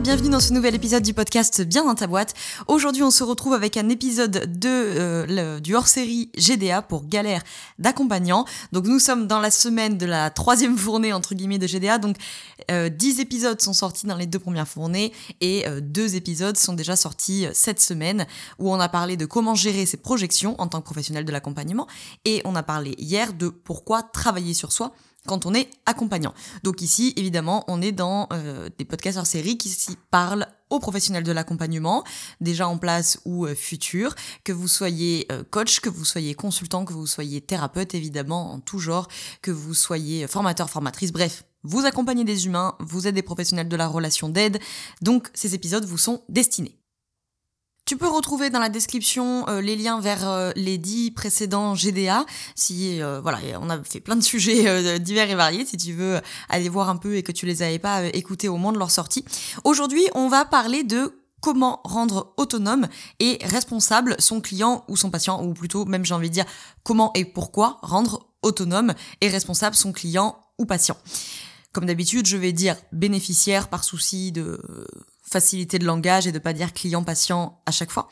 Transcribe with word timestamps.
Bienvenue 0.00 0.30
dans 0.30 0.40
ce 0.40 0.52
nouvel 0.52 0.74
épisode 0.74 1.04
du 1.04 1.14
podcast 1.14 1.62
Bien 1.62 1.84
dans 1.84 1.94
ta 1.94 2.08
boîte. 2.08 2.34
Aujourd'hui, 2.66 3.04
on 3.04 3.12
se 3.12 3.22
retrouve 3.22 3.52
avec 3.52 3.76
un 3.76 3.88
épisode 3.88 4.58
de 4.58 4.68
euh, 4.68 5.60
du 5.60 5.76
hors-série 5.76 6.30
GDA 6.36 6.82
pour 6.82 7.06
galère 7.06 7.42
d'accompagnant. 7.78 8.44
Donc 8.72 8.86
nous 8.86 8.98
sommes 8.98 9.28
dans 9.28 9.38
la 9.38 9.52
semaine 9.52 9.96
de 9.96 10.04
la 10.04 10.30
troisième 10.30 10.76
fournée 10.76 11.12
entre 11.12 11.36
guillemets 11.36 11.58
de 11.58 11.68
GDA. 11.68 11.98
Donc 11.98 12.16
euh, 12.70 12.88
10 12.88 13.20
épisodes 13.20 13.60
sont 13.60 13.72
sortis 13.72 14.06
dans 14.06 14.16
les 14.16 14.26
deux 14.26 14.40
premières 14.40 14.66
fournées 14.66 15.12
et 15.40 15.66
euh, 15.68 15.80
deux 15.80 16.16
épisodes 16.16 16.56
sont 16.56 16.72
déjà 16.72 16.96
sortis 16.96 17.46
euh, 17.46 17.50
cette 17.52 17.80
semaine 17.80 18.26
où 18.58 18.72
on 18.72 18.80
a 18.80 18.88
parlé 18.88 19.16
de 19.16 19.26
comment 19.26 19.54
gérer 19.54 19.86
ses 19.86 19.98
projections 19.98 20.60
en 20.60 20.66
tant 20.66 20.80
que 20.80 20.86
professionnel 20.86 21.24
de 21.24 21.32
l'accompagnement 21.32 21.86
et 22.24 22.42
on 22.44 22.56
a 22.56 22.62
parlé 22.62 22.94
hier 22.98 23.32
de 23.32 23.48
pourquoi 23.48 24.02
travailler 24.02 24.54
sur 24.54 24.72
soi 24.72 24.92
quand 25.26 25.46
on 25.46 25.54
est 25.54 25.70
accompagnant. 25.86 26.34
Donc 26.62 26.82
ici, 26.82 27.12
évidemment, 27.16 27.64
on 27.68 27.80
est 27.80 27.92
dans 27.92 28.28
euh, 28.32 28.68
des 28.78 28.84
podcasts 28.84 29.18
hors 29.18 29.26
série 29.26 29.58
qui 29.58 29.68
s'y 29.68 29.96
parlent 30.10 30.46
aux 30.70 30.80
professionnels 30.80 31.24
de 31.24 31.32
l'accompagnement, 31.32 32.04
déjà 32.40 32.68
en 32.68 32.78
place 32.78 33.18
ou 33.24 33.46
euh, 33.46 33.54
futurs, 33.54 34.14
que 34.44 34.52
vous 34.52 34.68
soyez 34.68 35.26
euh, 35.30 35.44
coach, 35.48 35.80
que 35.80 35.88
vous 35.88 36.04
soyez 36.04 36.34
consultant, 36.34 36.84
que 36.84 36.92
vous 36.92 37.06
soyez 37.06 37.40
thérapeute, 37.40 37.94
évidemment, 37.94 38.52
en 38.52 38.60
tout 38.60 38.78
genre, 38.78 39.08
que 39.42 39.50
vous 39.50 39.74
soyez 39.74 40.26
formateur, 40.26 40.70
formatrice, 40.70 41.12
bref. 41.12 41.44
Vous 41.62 41.86
accompagnez 41.86 42.24
des 42.24 42.44
humains, 42.46 42.76
vous 42.78 43.06
êtes 43.06 43.14
des 43.14 43.22
professionnels 43.22 43.68
de 43.68 43.76
la 43.76 43.88
relation 43.88 44.28
d'aide, 44.28 44.58
donc 45.00 45.30
ces 45.32 45.54
épisodes 45.54 45.86
vous 45.86 45.96
sont 45.96 46.22
destinés. 46.28 46.78
Tu 47.86 47.98
peux 47.98 48.08
retrouver 48.08 48.48
dans 48.48 48.60
la 48.60 48.70
description 48.70 49.46
euh, 49.46 49.60
les 49.60 49.76
liens 49.76 50.00
vers 50.00 50.26
euh, 50.26 50.52
les 50.56 50.78
dix 50.78 51.10
précédents 51.10 51.74
GDA. 51.74 52.24
Si 52.54 53.02
euh, 53.02 53.20
voilà, 53.20 53.38
on 53.60 53.68
a 53.68 53.82
fait 53.84 54.00
plein 54.00 54.16
de 54.16 54.22
sujets 54.22 54.98
divers 55.00 55.30
et 55.30 55.34
variés. 55.34 55.66
Si 55.66 55.76
tu 55.76 55.92
veux 55.92 56.20
aller 56.48 56.70
voir 56.70 56.88
un 56.88 56.96
peu 56.96 57.16
et 57.16 57.22
que 57.22 57.32
tu 57.32 57.44
les 57.44 57.62
avais 57.62 57.78
pas 57.78 58.04
écoutés 58.06 58.48
au 58.48 58.54
moment 58.54 58.72
de 58.72 58.78
leur 58.78 58.90
sortie. 58.90 59.26
Aujourd'hui, 59.64 60.02
on 60.14 60.28
va 60.28 60.46
parler 60.46 60.82
de 60.82 61.20
comment 61.42 61.82
rendre 61.84 62.32
autonome 62.38 62.88
et 63.20 63.38
responsable 63.42 64.16
son 64.18 64.40
client 64.40 64.82
ou 64.88 64.96
son 64.96 65.10
patient, 65.10 65.44
ou 65.44 65.52
plutôt 65.52 65.84
même 65.84 66.06
j'ai 66.06 66.14
envie 66.14 66.30
de 66.30 66.34
dire 66.34 66.46
comment 66.84 67.12
et 67.12 67.26
pourquoi 67.26 67.80
rendre 67.82 68.30
autonome 68.40 68.94
et 69.20 69.28
responsable 69.28 69.76
son 69.76 69.92
client 69.92 70.38
ou 70.58 70.64
patient. 70.64 70.96
Comme 71.72 71.84
d'habitude, 71.84 72.26
je 72.26 72.38
vais 72.38 72.52
dire 72.52 72.76
bénéficiaire 72.92 73.68
par 73.68 73.84
souci 73.84 74.32
de 74.32 74.58
facilité 75.34 75.80
de 75.80 75.84
langage 75.84 76.28
et 76.28 76.32
de 76.32 76.38
pas 76.38 76.52
dire 76.52 76.72
client-patient 76.72 77.58
à 77.66 77.72
chaque 77.72 77.90
fois. 77.90 78.08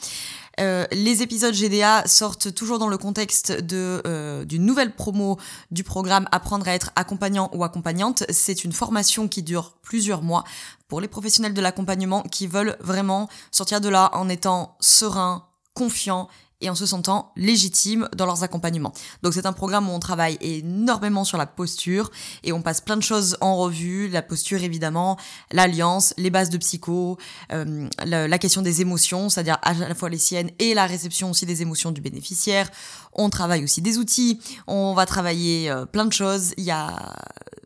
Euh, 0.61 0.87
les 0.91 1.23
épisodes 1.23 1.55
GDA 1.55 2.03
sortent 2.06 2.53
toujours 2.53 2.81
dans 2.81 2.89
le 2.89 2.98
contexte 2.98 3.53
de 3.53 4.03
euh, 4.06 4.45
d'une 4.45 4.67
nouvelle 4.67 4.92
promo 4.92 5.39
du 5.70 5.84
programme 5.84 6.29
Apprendre 6.33 6.67
à 6.67 6.75
être 6.75 6.91
accompagnant 6.97 7.48
ou 7.55 7.62
accompagnante. 7.62 8.25
C'est 8.29 8.64
une 8.64 8.73
formation 8.73 9.29
qui 9.29 9.45
dure 9.45 9.77
plusieurs 9.83 10.23
mois 10.23 10.42
pour 10.89 11.01
les 11.01 11.09
professionnels 11.09 11.55
de 11.55 11.61
l'accompagnement 11.61 12.23
qui 12.23 12.48
veulent 12.48 12.77
vraiment 12.81 13.29
sortir 13.53 13.81
de 13.81 13.89
là 13.89 14.11
en 14.14 14.29
étant 14.29 14.77
serein, 14.81 15.47
confiant 15.75 16.29
et 16.62 16.70
en 16.70 16.74
se 16.74 16.86
sentant 16.86 17.32
légitimes 17.36 18.08
dans 18.16 18.24
leurs 18.24 18.42
accompagnements. 18.42 18.92
Donc 19.22 19.34
c'est 19.34 19.46
un 19.46 19.52
programme 19.52 19.88
où 19.88 19.92
on 19.92 19.98
travaille 19.98 20.38
énormément 20.41 21.24
sur 21.24 21.36
la 21.36 21.46
posture 21.46 22.10
et 22.42 22.52
on 22.52 22.62
passe 22.62 22.80
plein 22.80 22.96
de 22.96 23.02
choses 23.02 23.36
en 23.41 23.56
revue, 23.56 24.08
la 24.08 24.22
posture 24.22 24.62
évidemment, 24.62 25.18
l'alliance, 25.50 26.14
les 26.16 26.30
bases 26.30 26.50
de 26.50 26.58
psycho, 26.58 27.18
euh, 27.52 27.89
la, 28.05 28.39
question 28.39 28.62
des 28.62 28.80
émotions, 28.80 29.28
c'est-à-dire 29.28 29.58
à 29.62 29.74
la 29.74 29.95
fois 29.95 30.08
les 30.08 30.18
siennes 30.18 30.51
et 30.58 30.74
la 30.74 30.86
réception 30.86 31.30
aussi 31.30 31.46
des 31.46 31.62
émotions 31.62 31.90
du 31.90 32.01
bénéficiaire. 32.01 32.70
On 33.12 33.28
travaille 33.28 33.62
aussi 33.62 33.83
des 33.83 33.98
outils, 33.98 34.40
on 34.67 34.95
va 34.95 35.05
travailler 35.05 35.70
euh, 35.70 35.84
plein 35.84 36.06
de 36.06 36.12
choses. 36.12 36.55
Il 36.56 36.64
y 36.64 36.70
a 36.70 37.14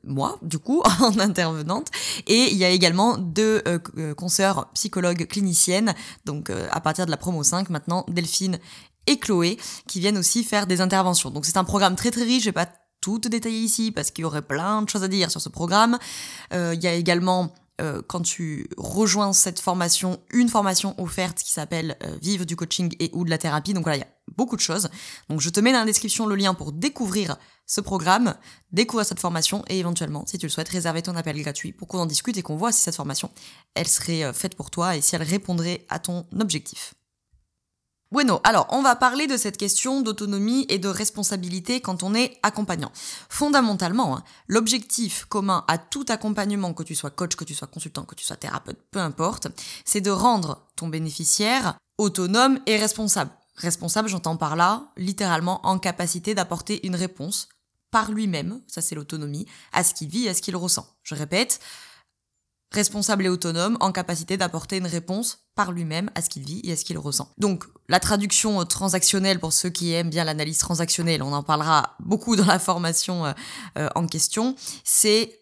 moi, 0.06 0.38
du 0.42 0.58
coup, 0.58 0.82
en 1.00 1.18
intervenante. 1.18 1.88
Et 2.26 2.50
il 2.50 2.56
y 2.56 2.64
a 2.64 2.70
également 2.70 3.18
deux 3.18 3.62
euh, 3.66 3.78
euh 3.98 4.14
consoeurs 4.14 4.70
psychologues 4.74 5.26
cliniciennes, 5.26 5.94
donc 6.24 6.50
euh, 6.50 6.68
à 6.70 6.80
partir 6.80 7.06
de 7.06 7.10
la 7.10 7.16
promo 7.16 7.42
5 7.42 7.70
maintenant, 7.70 8.04
Delphine 8.08 8.58
et 9.06 9.18
Chloé, 9.18 9.58
qui 9.86 10.00
viennent 10.00 10.18
aussi 10.18 10.44
faire 10.44 10.66
des 10.66 10.80
interventions. 10.80 11.30
Donc 11.30 11.46
c'est 11.46 11.56
un 11.56 11.64
programme 11.64 11.96
très 11.96 12.10
très 12.10 12.24
riche, 12.24 12.42
je 12.42 12.48
vais 12.48 12.52
pas 12.52 12.68
tout 13.00 13.18
détailler 13.18 13.60
ici 13.60 13.92
parce 13.92 14.10
qu'il 14.10 14.22
y 14.22 14.24
aurait 14.24 14.42
plein 14.42 14.82
de 14.82 14.88
choses 14.88 15.04
à 15.04 15.08
dire 15.08 15.30
sur 15.30 15.40
ce 15.40 15.48
programme. 15.48 15.98
Euh, 16.52 16.74
il 16.74 16.82
y 16.82 16.88
a 16.88 16.94
également 16.94 17.54
euh, 17.80 18.02
quand 18.06 18.22
tu 18.22 18.68
rejoins 18.76 19.32
cette 19.32 19.60
formation, 19.60 20.18
une 20.32 20.48
formation 20.48 20.94
offerte 21.00 21.38
qui 21.38 21.52
s'appelle 21.52 21.96
euh, 22.02 22.16
Vivre 22.22 22.44
du 22.44 22.56
coaching 22.56 22.94
et 22.98 23.10
ou 23.12 23.24
de 23.24 23.30
la 23.30 23.38
thérapie. 23.38 23.74
Donc 23.74 23.84
voilà, 23.84 24.04
beaucoup 24.36 24.56
de 24.56 24.60
choses. 24.60 24.88
Donc 25.28 25.40
je 25.40 25.50
te 25.50 25.60
mets 25.60 25.72
dans 25.72 25.80
la 25.80 25.84
description 25.84 26.26
le 26.26 26.36
lien 26.36 26.54
pour 26.54 26.72
découvrir 26.72 27.36
ce 27.66 27.80
programme, 27.80 28.34
découvrir 28.72 29.06
cette 29.06 29.20
formation 29.20 29.64
et 29.68 29.78
éventuellement, 29.78 30.24
si 30.26 30.38
tu 30.38 30.46
le 30.46 30.50
souhaites, 30.50 30.68
réserver 30.68 31.02
ton 31.02 31.16
appel 31.16 31.40
gratuit 31.40 31.72
pour 31.72 31.88
qu'on 31.88 31.98
en 31.98 32.06
discute 32.06 32.36
et 32.36 32.42
qu'on 32.42 32.56
voit 32.56 32.72
si 32.72 32.80
cette 32.80 32.96
formation, 32.96 33.30
elle 33.74 33.88
serait 33.88 34.24
euh, 34.24 34.32
faite 34.32 34.54
pour 34.54 34.70
toi 34.70 34.96
et 34.96 35.00
si 35.00 35.14
elle 35.14 35.22
répondrait 35.22 35.84
à 35.88 35.98
ton 35.98 36.26
objectif. 36.38 36.94
Bueno, 38.12 38.40
alors 38.44 38.68
on 38.70 38.82
va 38.82 38.94
parler 38.94 39.26
de 39.26 39.36
cette 39.36 39.56
question 39.56 40.00
d'autonomie 40.00 40.64
et 40.68 40.78
de 40.78 40.88
responsabilité 40.88 41.80
quand 41.80 42.04
on 42.04 42.14
est 42.14 42.38
accompagnant. 42.44 42.92
Fondamentalement, 43.28 44.16
hein, 44.16 44.24
l'objectif 44.46 45.24
commun 45.24 45.64
à 45.66 45.76
tout 45.76 46.06
accompagnement, 46.08 46.72
que 46.72 46.84
tu 46.84 46.94
sois 46.94 47.10
coach, 47.10 47.34
que 47.34 47.44
tu 47.44 47.54
sois 47.54 47.66
consultant, 47.66 48.04
que 48.04 48.14
tu 48.14 48.24
sois 48.24 48.36
thérapeute, 48.36 48.78
peu 48.92 49.00
importe, 49.00 49.48
c'est 49.84 50.00
de 50.00 50.10
rendre 50.10 50.64
ton 50.76 50.86
bénéficiaire 50.86 51.76
autonome 51.98 52.60
et 52.66 52.76
responsable. 52.76 53.32
Responsable, 53.56 54.08
j'entends 54.08 54.36
par 54.36 54.56
là, 54.56 54.92
littéralement 54.96 55.64
en 55.66 55.78
capacité 55.78 56.34
d'apporter 56.34 56.86
une 56.86 56.96
réponse 56.96 57.48
par 57.90 58.12
lui-même, 58.12 58.60
ça 58.66 58.82
c'est 58.82 58.94
l'autonomie, 58.94 59.46
à 59.72 59.82
ce 59.82 59.94
qu'il 59.94 60.08
vit, 60.08 60.28
à 60.28 60.34
ce 60.34 60.42
qu'il 60.42 60.56
ressent. 60.56 60.86
Je 61.02 61.14
répète, 61.14 61.60
responsable 62.72 63.24
et 63.24 63.28
autonome, 63.28 63.76
en 63.80 63.92
capacité 63.92 64.36
d'apporter 64.36 64.76
une 64.76 64.86
réponse 64.86 65.46
par 65.54 65.72
lui-même 65.72 66.10
à 66.14 66.20
ce 66.22 66.28
qu'il 66.28 66.44
vit 66.44 66.60
et 66.64 66.72
à 66.72 66.76
ce 66.76 66.84
qu'il 66.84 66.98
ressent. 66.98 67.30
Donc 67.38 67.64
la 67.88 68.00
traduction 68.00 68.60
euh, 68.60 68.64
transactionnelle, 68.64 69.40
pour 69.40 69.52
ceux 69.52 69.70
qui 69.70 69.92
aiment 69.92 70.10
bien 70.10 70.24
l'analyse 70.24 70.58
transactionnelle, 70.58 71.22
on 71.22 71.32
en 71.32 71.42
parlera 71.42 71.96
beaucoup 72.00 72.36
dans 72.36 72.44
la 72.44 72.58
formation 72.58 73.24
euh, 73.24 73.32
euh, 73.78 73.88
en 73.94 74.06
question, 74.06 74.54
c'est 74.84 75.40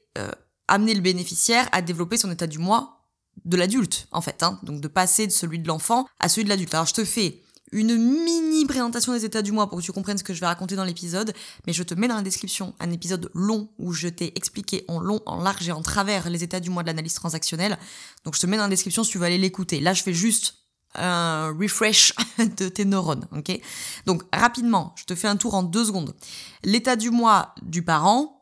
amener 0.69 0.95
le 0.95 1.01
bénéficiaire 1.01 1.69
à 1.73 1.83
développer 1.83 2.17
son 2.17 2.31
état 2.31 2.47
du 2.47 2.61
moi 2.61 3.01
de 3.45 3.57
l'adulte, 3.57 4.07
en 4.13 4.21
fait. 4.21 4.45
Hein. 4.45 4.61
donc 4.63 4.81
de 4.81 4.87
passer 4.87 5.27
de 5.27 5.33
celui 5.33 5.59
de 5.59 5.67
l'enfant 5.67 6.07
à 6.21 6.29
celui 6.29 6.45
de 6.45 6.49
l'adulte. 6.51 6.73
Alors 6.73 6.87
je 6.87 6.95
te 6.95 7.05
fais 7.05 7.43
une 7.73 7.97
mini 7.97 8.67
présentation 8.67 9.13
des 9.13 9.25
états 9.25 9.43
du 9.43 9.53
mois 9.53 9.69
pour 9.69 9.79
que 9.79 9.85
tu 9.85 9.93
comprennes 9.93 10.19
ce 10.19 10.25
que 10.25 10.35
je 10.35 10.41
vais 10.41 10.47
raconter 10.47 10.77
dans 10.77 10.85
l'épisode, 10.85 11.33
mais 11.67 11.73
je 11.73 11.83
te 11.83 11.95
mets 11.95 12.09
dans 12.09 12.17
la 12.17 12.23
description 12.23 12.75
un 12.79 12.91
épisode 12.91 13.31
long 13.35 13.69
où 13.79 13.93
je 13.93 14.09
t'ai 14.09 14.37
expliqué 14.37 14.85
en 14.89 15.01
long, 15.01 15.21
en 15.27 15.43
large 15.43 15.69
et 15.69 15.73
en 15.73 15.83
travers 15.83 16.31
les 16.31 16.45
états 16.45 16.61
du 16.61 16.71
mois 16.71 16.83
de 16.83 16.89
l'analyse 16.89 17.15
transactionnelle. 17.15 17.79
Donc 18.25 18.35
je 18.35 18.41
te 18.41 18.47
mets 18.47 18.57
dans 18.57 18.65
la 18.65 18.69
description 18.69 19.03
si 19.03 19.11
tu 19.11 19.19
veux 19.19 19.25
aller 19.25 19.39
l'écouter. 19.39 19.81
Là, 19.81 19.93
je 19.93 20.03
fais 20.03 20.15
juste 20.15 20.55
un 20.95 21.49
refresh 21.59 22.15
de 22.39 22.69
tes 22.69 22.85
neurones, 22.85 23.27
ok? 23.33 23.61
Donc 24.07 24.23
rapidement, 24.33 24.95
je 24.97 25.05
te 25.05 25.15
fais 25.15 25.29
un 25.29 25.37
tour 25.37 25.55
en 25.55 25.63
deux 25.63 25.87
secondes. 25.87 26.15
L'état 26.63 26.97
du 26.97 27.11
mois 27.11 27.55
du 27.63 27.83
parent, 27.83 28.41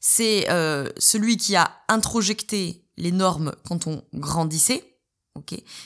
c'est 0.00 0.50
euh, 0.50 0.88
celui 0.98 1.36
qui 1.36 1.56
a 1.56 1.70
introjecté 1.88 2.84
les 2.96 3.12
normes 3.12 3.54
quand 3.66 3.86
on 3.86 4.02
grandissait, 4.14 4.89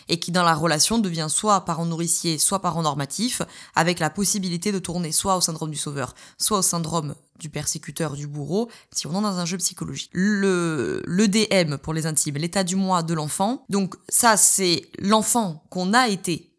et 0.09 0.19
qui 0.19 0.33
dans 0.33 0.43
la 0.43 0.55
relation 0.55 0.99
devient 0.99 1.27
soit 1.29 1.65
parent 1.65 1.87
nourricier, 1.87 2.39
soit 2.39 2.61
parent 2.61 2.83
normatif, 2.83 3.43
avec 3.75 3.99
la 3.99 4.11
possibilité 4.11 4.73
de 4.73 4.79
tourner 4.79 5.13
soit 5.13 5.37
au 5.37 5.41
syndrome 5.41 5.71
du 5.71 5.77
sauveur, 5.77 6.15
soit 6.39 6.59
au 6.59 6.63
syndrome 6.63 7.15
du 7.39 7.51
persécuteur, 7.51 8.15
du 8.15 8.27
bourreau, 8.27 8.71
si 8.93 9.07
on 9.07 9.11
est 9.11 9.23
dans 9.23 9.39
un 9.39 9.45
jeu 9.45 9.59
psychologique. 9.59 10.11
Le, 10.13 11.03
le 11.05 11.29
DM 11.29 11.77
pour 11.77 11.93
les 11.93 12.07
intimes, 12.07 12.37
l'état 12.37 12.65
du 12.65 12.77
moi 12.77 13.03
de 13.03 13.15
l'enfant. 13.15 13.65
Donc 13.69 13.97
ça, 14.09 14.37
c'est 14.37 14.83
l'enfant 14.99 15.65
qu'on 15.71 15.93
a 15.93 16.09
été 16.09 16.51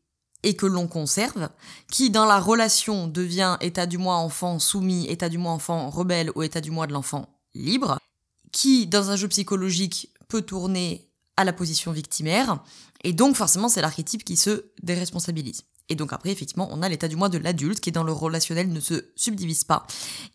et 0.44 0.56
que 0.56 0.68
l'on 0.68 0.88
conserve, 0.88 1.50
qui 1.90 2.12
dans 2.12 2.26
la 2.26 2.40
relation 2.40 3.08
devient 3.08 3.58
état 3.62 3.88
du 3.88 3.98
moi 3.98 4.16
enfant 4.18 4.60
soumis, 4.60 5.08
état 5.08 5.28
du 5.28 5.40
moi 5.40 5.52
enfant 5.52 5.90
rebelle 5.90 6.32
ou 6.36 6.44
état 6.44 6.62
du 6.62 6.70
moi 6.70 6.86
de 6.86 6.94
l'enfant 6.94 7.30
libre, 7.56 7.98
qui 8.52 8.86
dans 8.86 9.10
un 9.10 9.16
jeu 9.16 9.28
psychologique 9.28 10.12
peut 10.28 10.44
tourner 10.44 11.10
à 11.38 11.44
la 11.44 11.54
position 11.54 11.92
victimaire, 11.92 12.64
et 13.04 13.14
donc 13.14 13.36
forcément 13.36 13.70
c'est 13.70 13.82
l'archétype 13.82 14.24
qui 14.24 14.38
se 14.38 14.66
déresponsabilise. 14.82 15.64
Et 15.90 15.96
donc 15.96 16.14
après, 16.14 16.32
effectivement, 16.32 16.68
on 16.72 16.82
a 16.82 16.90
l'état 16.90 17.08
du 17.08 17.16
moi 17.16 17.30
de 17.30 17.38
l'adulte 17.38 17.80
qui, 17.80 17.92
dans 17.92 18.04
le 18.04 18.12
relationnel, 18.12 18.72
ne 18.72 18.80
se 18.80 19.12
subdivise 19.16 19.64
pas, 19.64 19.86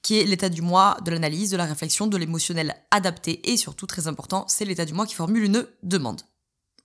qui 0.02 0.18
est 0.18 0.24
l'état 0.24 0.48
du 0.48 0.62
moi 0.62 0.96
de 1.04 1.10
l'analyse, 1.10 1.50
de 1.50 1.56
la 1.56 1.64
réflexion, 1.64 2.06
de 2.06 2.16
l'émotionnel 2.16 2.76
adapté, 2.90 3.50
et 3.50 3.56
surtout, 3.56 3.86
très 3.86 4.06
important, 4.06 4.44
c'est 4.48 4.64
l'état 4.64 4.84
du 4.84 4.92
moi 4.92 5.06
qui 5.06 5.14
formule 5.14 5.44
une 5.44 5.66
demande. 5.82 6.22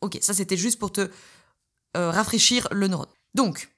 Ok, 0.01 0.17
ça 0.21 0.33
c'était 0.33 0.57
juste 0.57 0.79
pour 0.79 0.91
te 0.91 1.09
euh, 1.95 2.11
rafraîchir 2.11 2.67
le 2.71 2.87
neurone. 2.87 3.07
Donc, 3.35 3.69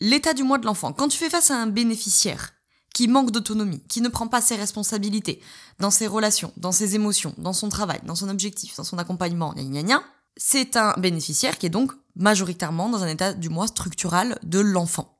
l'état 0.00 0.34
du 0.34 0.42
moi 0.42 0.58
de 0.58 0.66
l'enfant. 0.66 0.92
Quand 0.92 1.08
tu 1.08 1.18
fais 1.18 1.30
face 1.30 1.50
à 1.50 1.56
un 1.56 1.66
bénéficiaire 1.66 2.52
qui 2.96 3.08
manque 3.08 3.30
d'autonomie, 3.30 3.82
qui 3.88 4.00
ne 4.00 4.08
prend 4.08 4.26
pas 4.26 4.40
ses 4.40 4.56
responsabilités 4.56 5.42
dans 5.80 5.90
ses 5.90 6.06
relations, 6.06 6.50
dans 6.56 6.72
ses 6.72 6.94
émotions, 6.94 7.34
dans 7.36 7.52
son 7.52 7.68
travail, 7.68 8.00
dans 8.06 8.14
son 8.14 8.30
objectif, 8.30 8.74
dans 8.74 8.84
son 8.84 8.96
accompagnement, 8.96 9.52
gna 9.52 9.82
gna 9.82 10.02
c'est 10.38 10.78
un 10.78 10.94
bénéficiaire 10.96 11.58
qui 11.58 11.66
est 11.66 11.70
donc 11.70 11.92
majoritairement 12.14 12.88
dans 12.88 13.02
un 13.02 13.08
état 13.08 13.34
du 13.34 13.50
moins 13.50 13.66
structural 13.66 14.38
de 14.44 14.60
l'enfant. 14.60 15.18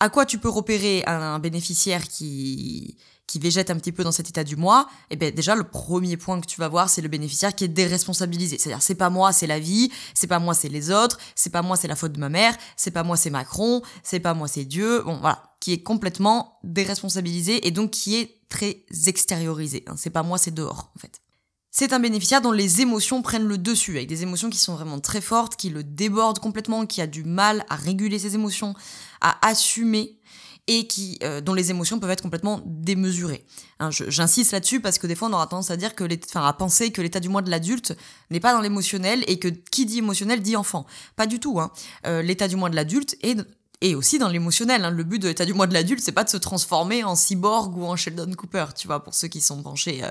À 0.00 0.08
quoi 0.08 0.24
tu 0.24 0.38
peux 0.38 0.48
repérer 0.48 1.04
un 1.06 1.38
bénéficiaire 1.38 2.08
qui, 2.08 2.96
qui 3.32 3.38
végète 3.38 3.70
un 3.70 3.76
petit 3.76 3.92
peu 3.92 4.04
dans 4.04 4.12
cet 4.12 4.28
état 4.28 4.44
du 4.44 4.56
moi 4.56 4.86
Eh 5.08 5.16
bien 5.16 5.30
déjà 5.30 5.54
le 5.54 5.64
premier 5.64 6.18
point 6.18 6.38
que 6.38 6.46
tu 6.46 6.60
vas 6.60 6.68
voir 6.68 6.90
c'est 6.90 7.00
le 7.00 7.08
bénéficiaire 7.08 7.54
qui 7.54 7.64
est 7.64 7.68
déresponsabilisé. 7.68 8.58
C'est-à-dire 8.58 8.82
c'est 8.82 8.94
pas 8.94 9.08
moi 9.08 9.32
c'est 9.32 9.46
la 9.46 9.58
vie, 9.58 9.90
c'est 10.12 10.26
pas 10.26 10.38
moi 10.38 10.52
c'est 10.52 10.68
les 10.68 10.90
autres, 10.90 11.18
c'est 11.34 11.48
pas 11.48 11.62
moi 11.62 11.78
c'est 11.78 11.88
la 11.88 11.96
faute 11.96 12.12
de 12.12 12.20
ma 12.20 12.28
mère, 12.28 12.54
c'est 12.76 12.90
pas 12.90 13.04
moi 13.04 13.16
c'est 13.16 13.30
Macron, 13.30 13.80
c'est 14.02 14.20
pas 14.20 14.34
moi 14.34 14.48
c'est 14.48 14.66
Dieu. 14.66 15.00
Bon 15.06 15.16
voilà, 15.16 15.42
qui 15.60 15.72
est 15.72 15.82
complètement 15.82 16.58
déresponsabilisé 16.62 17.66
et 17.66 17.70
donc 17.70 17.92
qui 17.92 18.16
est 18.16 18.42
très 18.50 18.84
extériorisé. 19.06 19.82
Hein. 19.86 19.94
C'est 19.96 20.10
pas 20.10 20.22
moi 20.22 20.36
c'est 20.36 20.52
dehors 20.52 20.92
en 20.94 20.98
fait. 20.98 21.22
C'est 21.70 21.94
un 21.94 22.00
bénéficiaire 22.00 22.42
dont 22.42 22.52
les 22.52 22.82
émotions 22.82 23.22
prennent 23.22 23.48
le 23.48 23.56
dessus, 23.56 23.92
avec 23.92 24.08
des 24.08 24.22
émotions 24.22 24.50
qui 24.50 24.58
sont 24.58 24.74
vraiment 24.74 25.00
très 25.00 25.22
fortes, 25.22 25.56
qui 25.56 25.70
le 25.70 25.82
débordent 25.82 26.38
complètement, 26.38 26.84
qui 26.84 27.00
a 27.00 27.06
du 27.06 27.24
mal 27.24 27.64
à 27.70 27.76
réguler 27.76 28.18
ses 28.18 28.34
émotions, 28.34 28.74
à 29.22 29.38
assumer 29.48 30.18
et 30.68 30.86
qui 30.86 31.18
euh, 31.22 31.40
dont 31.40 31.54
les 31.54 31.70
émotions 31.70 31.98
peuvent 31.98 32.10
être 32.10 32.22
complètement 32.22 32.60
démesurées. 32.64 33.44
Hein, 33.80 33.90
J'insiste 33.90 34.52
là-dessus 34.52 34.80
parce 34.80 34.98
que 34.98 35.06
des 35.06 35.14
fois 35.14 35.28
on 35.28 35.32
aura 35.32 35.46
tendance 35.46 35.70
à 35.70 35.76
dire 35.76 35.94
que, 35.94 36.04
enfin 36.28 36.46
à 36.46 36.52
penser 36.52 36.92
que 36.92 37.02
l'état 37.02 37.20
du 37.20 37.28
moi 37.28 37.42
de 37.42 37.50
l'adulte 37.50 37.96
n'est 38.30 38.40
pas 38.40 38.52
dans 38.52 38.60
l'émotionnel 38.60 39.24
et 39.26 39.38
que 39.38 39.48
qui 39.48 39.86
dit 39.86 39.98
émotionnel 39.98 40.40
dit 40.40 40.56
enfant. 40.56 40.86
Pas 41.16 41.26
du 41.26 41.40
tout. 41.40 41.60
Hein. 41.60 41.72
Euh, 42.06 42.22
l'état 42.22 42.48
du 42.48 42.56
moi 42.56 42.70
de 42.70 42.76
l'adulte 42.76 43.16
est 43.22 43.38
et 43.82 43.94
aussi 43.94 44.18
dans 44.18 44.28
l'émotionnel. 44.28 44.84
Hein. 44.84 44.90
Le 44.90 45.04
but 45.04 45.18
de 45.18 45.28
l'état 45.28 45.44
du 45.44 45.52
moi 45.52 45.66
de 45.66 45.74
l'adulte, 45.74 46.00
c'est 46.00 46.12
pas 46.12 46.24
de 46.24 46.30
se 46.30 46.36
transformer 46.38 47.04
en 47.04 47.16
cyborg 47.16 47.76
ou 47.76 47.84
en 47.84 47.96
Sheldon 47.96 48.30
Cooper, 48.32 48.66
tu 48.76 48.86
vois, 48.86 49.02
pour 49.02 49.12
ceux 49.12 49.28
qui 49.28 49.40
sont 49.40 49.60
branchés 49.60 50.02
euh, 50.04 50.10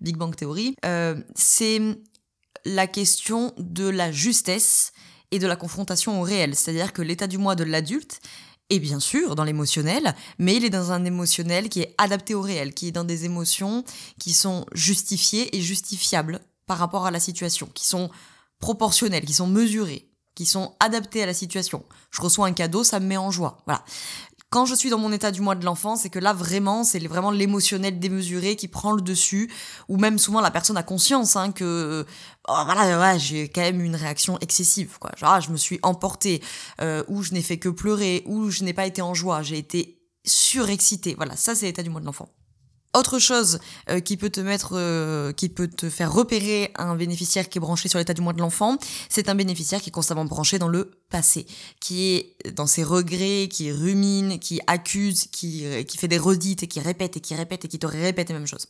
Big 0.00 0.16
Bang 0.16 0.36
Theory. 0.36 0.76
Euh, 0.84 1.16
c'est 1.34 1.80
la 2.64 2.86
question 2.86 3.54
de 3.56 3.88
la 3.88 4.12
justesse 4.12 4.92
et 5.30 5.38
de 5.38 5.46
la 5.46 5.56
confrontation 5.56 6.20
au 6.20 6.24
réel. 6.24 6.54
C'est-à-dire 6.54 6.92
que 6.92 7.02
l'état 7.02 7.26
du 7.26 7.38
moi 7.38 7.54
de 7.54 7.64
l'adulte 7.64 8.20
est 8.70 8.78
bien 8.80 9.00
sûr 9.00 9.34
dans 9.34 9.44
l'émotionnel, 9.44 10.14
mais 10.38 10.56
il 10.56 10.64
est 10.64 10.70
dans 10.70 10.92
un 10.92 11.04
émotionnel 11.04 11.68
qui 11.68 11.82
est 11.82 11.94
adapté 11.98 12.34
au 12.34 12.40
réel, 12.40 12.74
qui 12.74 12.88
est 12.88 12.92
dans 12.92 13.04
des 13.04 13.24
émotions 13.24 13.84
qui 14.18 14.32
sont 14.32 14.66
justifiées 14.72 15.56
et 15.56 15.60
justifiables 15.60 16.40
par 16.66 16.78
rapport 16.78 17.06
à 17.06 17.10
la 17.10 17.20
situation, 17.20 17.68
qui 17.74 17.86
sont 17.86 18.10
proportionnelles, 18.58 19.24
qui 19.24 19.34
sont 19.34 19.46
mesurées 19.46 20.08
qui 20.36 20.46
sont 20.46 20.76
adaptés 20.78 21.22
à 21.24 21.26
la 21.26 21.34
situation. 21.34 21.82
Je 22.12 22.22
reçois 22.22 22.46
un 22.46 22.52
cadeau, 22.52 22.84
ça 22.84 23.00
me 23.00 23.06
met 23.06 23.16
en 23.16 23.32
joie. 23.32 23.58
Voilà. 23.66 23.82
Quand 24.48 24.64
je 24.64 24.76
suis 24.76 24.90
dans 24.90 24.98
mon 24.98 25.10
état 25.10 25.32
du 25.32 25.40
mois 25.40 25.56
de 25.56 25.64
l'enfant, 25.64 25.96
c'est 25.96 26.08
que 26.08 26.20
là 26.20 26.32
vraiment, 26.32 26.84
c'est 26.84 27.04
vraiment 27.06 27.32
l'émotionnel 27.32 27.98
démesuré 27.98 28.54
qui 28.54 28.68
prend 28.68 28.92
le 28.92 29.02
dessus, 29.02 29.52
ou 29.88 29.96
même 29.96 30.18
souvent 30.18 30.40
la 30.40 30.52
personne 30.52 30.76
a 30.76 30.84
conscience 30.84 31.34
hein, 31.34 31.50
que 31.50 32.06
oh, 32.48 32.62
voilà, 32.64 33.18
j'ai 33.18 33.48
quand 33.48 33.62
même 33.62 33.80
une 33.80 33.96
réaction 33.96 34.38
excessive, 34.38 34.98
quoi. 35.00 35.10
Genre, 35.16 35.30
ah, 35.30 35.40
je 35.40 35.50
me 35.50 35.56
suis 35.56 35.80
emportée, 35.82 36.42
euh, 36.80 37.02
ou 37.08 37.24
je 37.24 37.32
n'ai 37.32 37.42
fait 37.42 37.58
que 37.58 37.68
pleurer, 37.68 38.22
ou 38.26 38.50
je 38.50 38.62
n'ai 38.62 38.72
pas 38.72 38.86
été 38.86 39.02
en 39.02 39.14
joie, 39.14 39.42
j'ai 39.42 39.58
été 39.58 40.00
surexcitée. 40.24 41.14
Voilà, 41.16 41.34
ça 41.34 41.56
c'est 41.56 41.66
l'état 41.66 41.82
du 41.82 41.90
mois 41.90 42.00
de 42.00 42.06
l'enfant. 42.06 42.28
Autre 42.96 43.18
chose 43.18 43.58
euh, 43.90 44.00
qui 44.00 44.16
peut 44.16 44.30
te 44.30 44.40
mettre, 44.40 44.70
euh, 44.72 45.30
qui 45.30 45.50
peut 45.50 45.68
te 45.68 45.90
faire 45.90 46.10
repérer 46.10 46.72
un 46.76 46.94
bénéficiaire 46.94 47.50
qui 47.50 47.58
est 47.58 47.60
branché 47.60 47.90
sur 47.90 47.98
l'état 47.98 48.14
du 48.14 48.22
moi 48.22 48.32
de 48.32 48.38
l'enfant, 48.38 48.78
c'est 49.10 49.28
un 49.28 49.34
bénéficiaire 49.34 49.82
qui 49.82 49.90
est 49.90 49.92
constamment 49.92 50.24
branché 50.24 50.58
dans 50.58 50.68
le 50.68 50.92
passé, 51.10 51.44
qui 51.78 52.14
est 52.14 52.54
dans 52.54 52.66
ses 52.66 52.82
regrets, 52.82 53.48
qui 53.52 53.70
rumine, 53.70 54.38
qui 54.38 54.60
accuse, 54.66 55.26
qui, 55.26 55.66
euh, 55.66 55.82
fait 55.94 56.08
des 56.08 56.16
redites 56.16 56.62
et 56.62 56.68
qui 56.68 56.80
répète 56.80 57.18
et 57.18 57.20
qui 57.20 57.34
répète 57.34 57.66
et 57.66 57.68
qui 57.68 57.78
te 57.78 57.86
répète 57.86 58.30
les 58.30 58.34
mêmes 58.34 58.46
choses. 58.46 58.66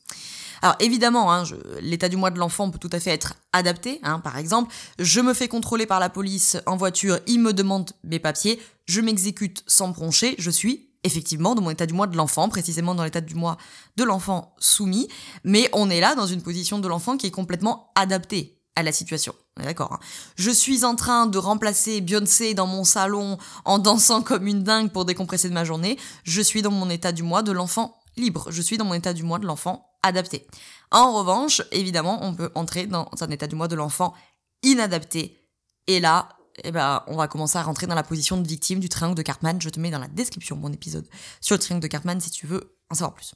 Alors 0.60 0.74
évidemment, 0.80 1.32
hein, 1.32 1.44
l'état 1.80 2.08
du 2.08 2.16
moi 2.16 2.32
de 2.32 2.40
l'enfant 2.40 2.68
peut 2.68 2.80
tout 2.80 2.90
à 2.90 2.98
fait 2.98 3.10
être 3.10 3.34
adapté. 3.52 4.00
Hein, 4.02 4.18
par 4.18 4.38
exemple, 4.38 4.74
je 4.98 5.20
me 5.20 5.34
fais 5.34 5.46
contrôler 5.46 5.86
par 5.86 6.00
la 6.00 6.10
police 6.10 6.56
en 6.66 6.76
voiture, 6.76 7.20
il 7.28 7.38
me 7.38 7.52
demande 7.52 7.92
mes 8.02 8.18
papiers, 8.18 8.60
je 8.86 9.00
m'exécute 9.00 9.62
sans 9.68 9.90
broncher, 9.90 10.34
je 10.38 10.50
suis 10.50 10.85
effectivement 11.06 11.54
dans 11.54 11.62
mon 11.62 11.70
état 11.70 11.86
du 11.86 11.94
moi 11.94 12.06
de 12.06 12.16
l'enfant, 12.16 12.48
précisément 12.48 12.94
dans 12.94 13.04
l'état 13.04 13.20
du 13.20 13.34
moi 13.34 13.56
de 13.96 14.04
l'enfant 14.04 14.54
soumis, 14.58 15.08
mais 15.44 15.70
on 15.72 15.88
est 15.88 16.00
là 16.00 16.14
dans 16.14 16.26
une 16.26 16.42
position 16.42 16.78
de 16.78 16.88
l'enfant 16.88 17.16
qui 17.16 17.26
est 17.26 17.30
complètement 17.30 17.90
adaptée 17.94 18.56
à 18.74 18.82
la 18.82 18.92
situation. 18.92 19.34
D'accord. 19.56 19.94
Hein. 19.94 20.00
Je 20.36 20.50
suis 20.50 20.84
en 20.84 20.94
train 20.96 21.26
de 21.26 21.38
remplacer 21.38 22.02
Beyoncé 22.02 22.52
dans 22.52 22.66
mon 22.66 22.84
salon 22.84 23.38
en 23.64 23.78
dansant 23.78 24.20
comme 24.20 24.46
une 24.46 24.62
dingue 24.62 24.90
pour 24.90 25.06
décompresser 25.06 25.48
de 25.48 25.54
ma 25.54 25.64
journée. 25.64 25.98
Je 26.24 26.42
suis 26.42 26.60
dans 26.60 26.70
mon 26.70 26.90
état 26.90 27.12
du 27.12 27.22
moi 27.22 27.42
de 27.42 27.52
l'enfant 27.52 27.98
libre. 28.18 28.48
Je 28.50 28.60
suis 28.60 28.76
dans 28.76 28.84
mon 28.84 28.94
état 28.94 29.14
du 29.14 29.22
moi 29.22 29.38
de 29.38 29.46
l'enfant 29.46 29.88
adapté. 30.02 30.46
En 30.90 31.14
revanche, 31.14 31.62
évidemment, 31.72 32.18
on 32.22 32.34
peut 32.34 32.50
entrer 32.54 32.86
dans 32.86 33.08
un 33.18 33.30
état 33.30 33.46
du 33.46 33.56
moi 33.56 33.66
de 33.66 33.76
l'enfant 33.76 34.14
inadapté. 34.62 35.38
Et 35.86 36.00
là, 36.00 36.28
eh 36.64 36.72
ben, 36.72 37.02
on 37.06 37.16
va 37.16 37.28
commencer 37.28 37.58
à 37.58 37.62
rentrer 37.62 37.86
dans 37.86 37.94
la 37.94 38.02
position 38.02 38.40
de 38.40 38.46
victime 38.46 38.80
du 38.80 38.88
triangle 38.88 39.14
de 39.14 39.22
Cartman. 39.22 39.60
Je 39.60 39.68
te 39.68 39.80
mets 39.80 39.90
dans 39.90 39.98
la 39.98 40.08
description 40.08 40.56
mon 40.56 40.72
épisode 40.72 41.06
sur 41.40 41.54
le 41.54 41.60
triangle 41.60 41.82
de 41.82 41.88
Cartman 41.88 42.20
si 42.20 42.30
tu 42.30 42.46
veux 42.46 42.76
en 42.90 42.94
savoir 42.94 43.14
plus. 43.14 43.34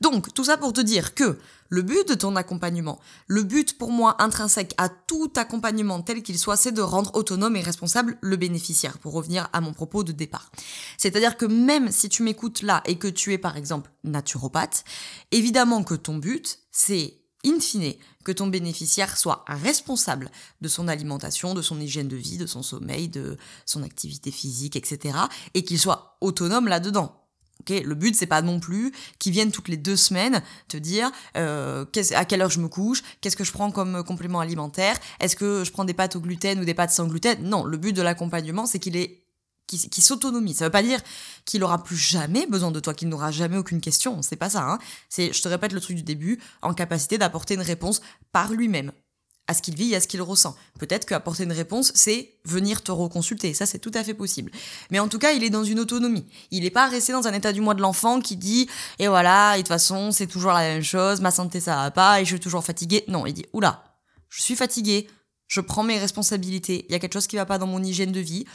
Donc, 0.00 0.34
tout 0.34 0.44
ça 0.44 0.58
pour 0.58 0.74
te 0.74 0.80
dire 0.80 1.14
que 1.14 1.38
le 1.70 1.82
but 1.82 2.06
de 2.06 2.14
ton 2.14 2.36
accompagnement, 2.36 3.00
le 3.28 3.42
but 3.42 3.78
pour 3.78 3.90
moi 3.90 4.22
intrinsèque 4.22 4.74
à 4.76 4.90
tout 4.90 5.32
accompagnement 5.36 6.02
tel 6.02 6.22
qu'il 6.22 6.38
soit, 6.38 6.58
c'est 6.58 6.72
de 6.72 6.82
rendre 6.82 7.14
autonome 7.14 7.56
et 7.56 7.62
responsable 7.62 8.18
le 8.20 8.36
bénéficiaire, 8.36 8.98
pour 8.98 9.14
revenir 9.14 9.48
à 9.54 9.62
mon 9.62 9.72
propos 9.72 10.04
de 10.04 10.12
départ. 10.12 10.50
C'est-à-dire 10.98 11.38
que 11.38 11.46
même 11.46 11.90
si 11.90 12.10
tu 12.10 12.22
m'écoutes 12.22 12.60
là 12.60 12.82
et 12.84 12.98
que 12.98 13.08
tu 13.08 13.32
es 13.32 13.38
par 13.38 13.56
exemple 13.56 13.90
naturopathe, 14.04 14.84
évidemment 15.32 15.82
que 15.82 15.94
ton 15.94 16.18
but, 16.18 16.58
c'est 16.70 17.18
in 17.44 17.58
fine, 17.58 17.94
que 18.26 18.32
ton 18.32 18.48
bénéficiaire 18.48 19.16
soit 19.16 19.44
responsable 19.46 20.32
de 20.60 20.66
son 20.66 20.88
alimentation, 20.88 21.54
de 21.54 21.62
son 21.62 21.80
hygiène 21.80 22.08
de 22.08 22.16
vie, 22.16 22.38
de 22.38 22.46
son 22.46 22.60
sommeil, 22.60 23.08
de 23.08 23.36
son 23.66 23.84
activité 23.84 24.32
physique, 24.32 24.74
etc. 24.74 25.16
et 25.54 25.62
qu'il 25.62 25.78
soit 25.78 26.16
autonome 26.20 26.66
là-dedans. 26.66 27.22
Okay 27.60 27.82
le 27.82 27.94
but 27.94 28.16
c'est 28.16 28.26
pas 28.26 28.42
non 28.42 28.58
plus 28.58 28.92
qu'il 29.20 29.32
vienne 29.32 29.52
toutes 29.52 29.68
les 29.68 29.76
deux 29.76 29.94
semaines 29.94 30.42
te 30.68 30.76
dire 30.76 31.10
euh, 31.36 31.84
à 32.14 32.24
quelle 32.24 32.42
heure 32.42 32.50
je 32.50 32.60
me 32.60 32.68
couche, 32.68 33.04
qu'est-ce 33.20 33.36
que 33.36 33.44
je 33.44 33.52
prends 33.52 33.70
comme 33.70 34.02
complément 34.02 34.40
alimentaire, 34.40 34.98
est-ce 35.20 35.36
que 35.36 35.62
je 35.62 35.70
prends 35.70 35.84
des 35.84 35.94
pâtes 35.94 36.16
au 36.16 36.20
gluten 36.20 36.58
ou 36.58 36.64
des 36.64 36.74
pâtes 36.74 36.90
sans 36.90 37.06
gluten? 37.06 37.40
Non, 37.42 37.64
le 37.64 37.76
but 37.76 37.92
de 37.92 38.02
l'accompagnement 38.02 38.66
c'est 38.66 38.80
qu'il 38.80 38.96
est 38.96 39.25
qui, 39.66 39.88
qui 39.88 40.02
s'autonomise. 40.02 40.58
Ça 40.58 40.66
veut 40.66 40.70
pas 40.70 40.82
dire 40.82 41.00
qu'il 41.44 41.62
aura 41.64 41.82
plus 41.82 41.96
jamais 41.96 42.46
besoin 42.46 42.70
de 42.70 42.80
toi, 42.80 42.94
qu'il 42.94 43.08
n'aura 43.08 43.30
jamais 43.30 43.56
aucune 43.56 43.80
question. 43.80 44.22
C'est 44.22 44.36
pas 44.36 44.50
ça. 44.50 44.62
Hein. 44.62 44.78
C'est, 45.08 45.32
je 45.32 45.42
te 45.42 45.48
répète 45.48 45.72
le 45.72 45.80
truc 45.80 45.96
du 45.96 46.02
début, 46.02 46.40
en 46.62 46.74
capacité 46.74 47.18
d'apporter 47.18 47.54
une 47.54 47.62
réponse 47.62 48.00
par 48.32 48.52
lui-même 48.52 48.92
à 49.48 49.54
ce 49.54 49.62
qu'il 49.62 49.76
vit 49.76 49.92
et 49.92 49.96
à 49.96 50.00
ce 50.00 50.08
qu'il 50.08 50.22
ressent. 50.22 50.56
Peut-être 50.78 51.06
qu'apporter 51.06 51.44
une 51.44 51.52
réponse, 51.52 51.92
c'est 51.94 52.32
venir 52.44 52.82
te 52.82 52.90
reconsulter. 52.90 53.54
Ça, 53.54 53.66
c'est 53.66 53.78
tout 53.78 53.92
à 53.94 54.02
fait 54.02 54.14
possible. 54.14 54.50
Mais 54.90 54.98
en 54.98 55.08
tout 55.08 55.18
cas, 55.18 55.32
il 55.32 55.44
est 55.44 55.50
dans 55.50 55.64
une 55.64 55.78
autonomie. 55.78 56.26
Il 56.50 56.64
n'est 56.64 56.70
pas 56.70 56.88
resté 56.88 57.12
dans 57.12 57.26
un 57.26 57.32
état 57.32 57.52
du 57.52 57.60
moi 57.60 57.74
de 57.74 57.80
l'enfant 57.80 58.20
qui 58.20 58.36
dit, 58.36 58.68
et 58.98 59.08
voilà, 59.08 59.54
et 59.54 59.58
de 59.58 59.62
toute 59.62 59.68
façon, 59.68 60.10
c'est 60.10 60.26
toujours 60.26 60.52
la 60.52 60.60
même 60.60 60.82
chose, 60.82 61.20
ma 61.20 61.30
santé, 61.30 61.60
ça 61.60 61.76
va 61.76 61.90
pas, 61.90 62.20
et 62.20 62.24
je 62.24 62.30
suis 62.30 62.40
toujours 62.40 62.64
fatigué. 62.64 63.04
Non, 63.08 63.26
il 63.26 63.34
dit, 63.34 63.46
oula, 63.52 63.84
je 64.28 64.42
suis 64.42 64.56
fatigué, 64.56 65.08
je 65.46 65.60
prends 65.60 65.84
mes 65.84 65.98
responsabilités, 65.98 66.84
il 66.88 66.92
y 66.92 66.94
a 66.96 66.98
quelque 66.98 67.14
chose 67.14 67.28
qui 67.28 67.36
va 67.36 67.46
pas 67.46 67.58
dans 67.58 67.68
mon 67.68 67.82
hygiène 67.82 68.12
de 68.12 68.20
vie, 68.20 68.46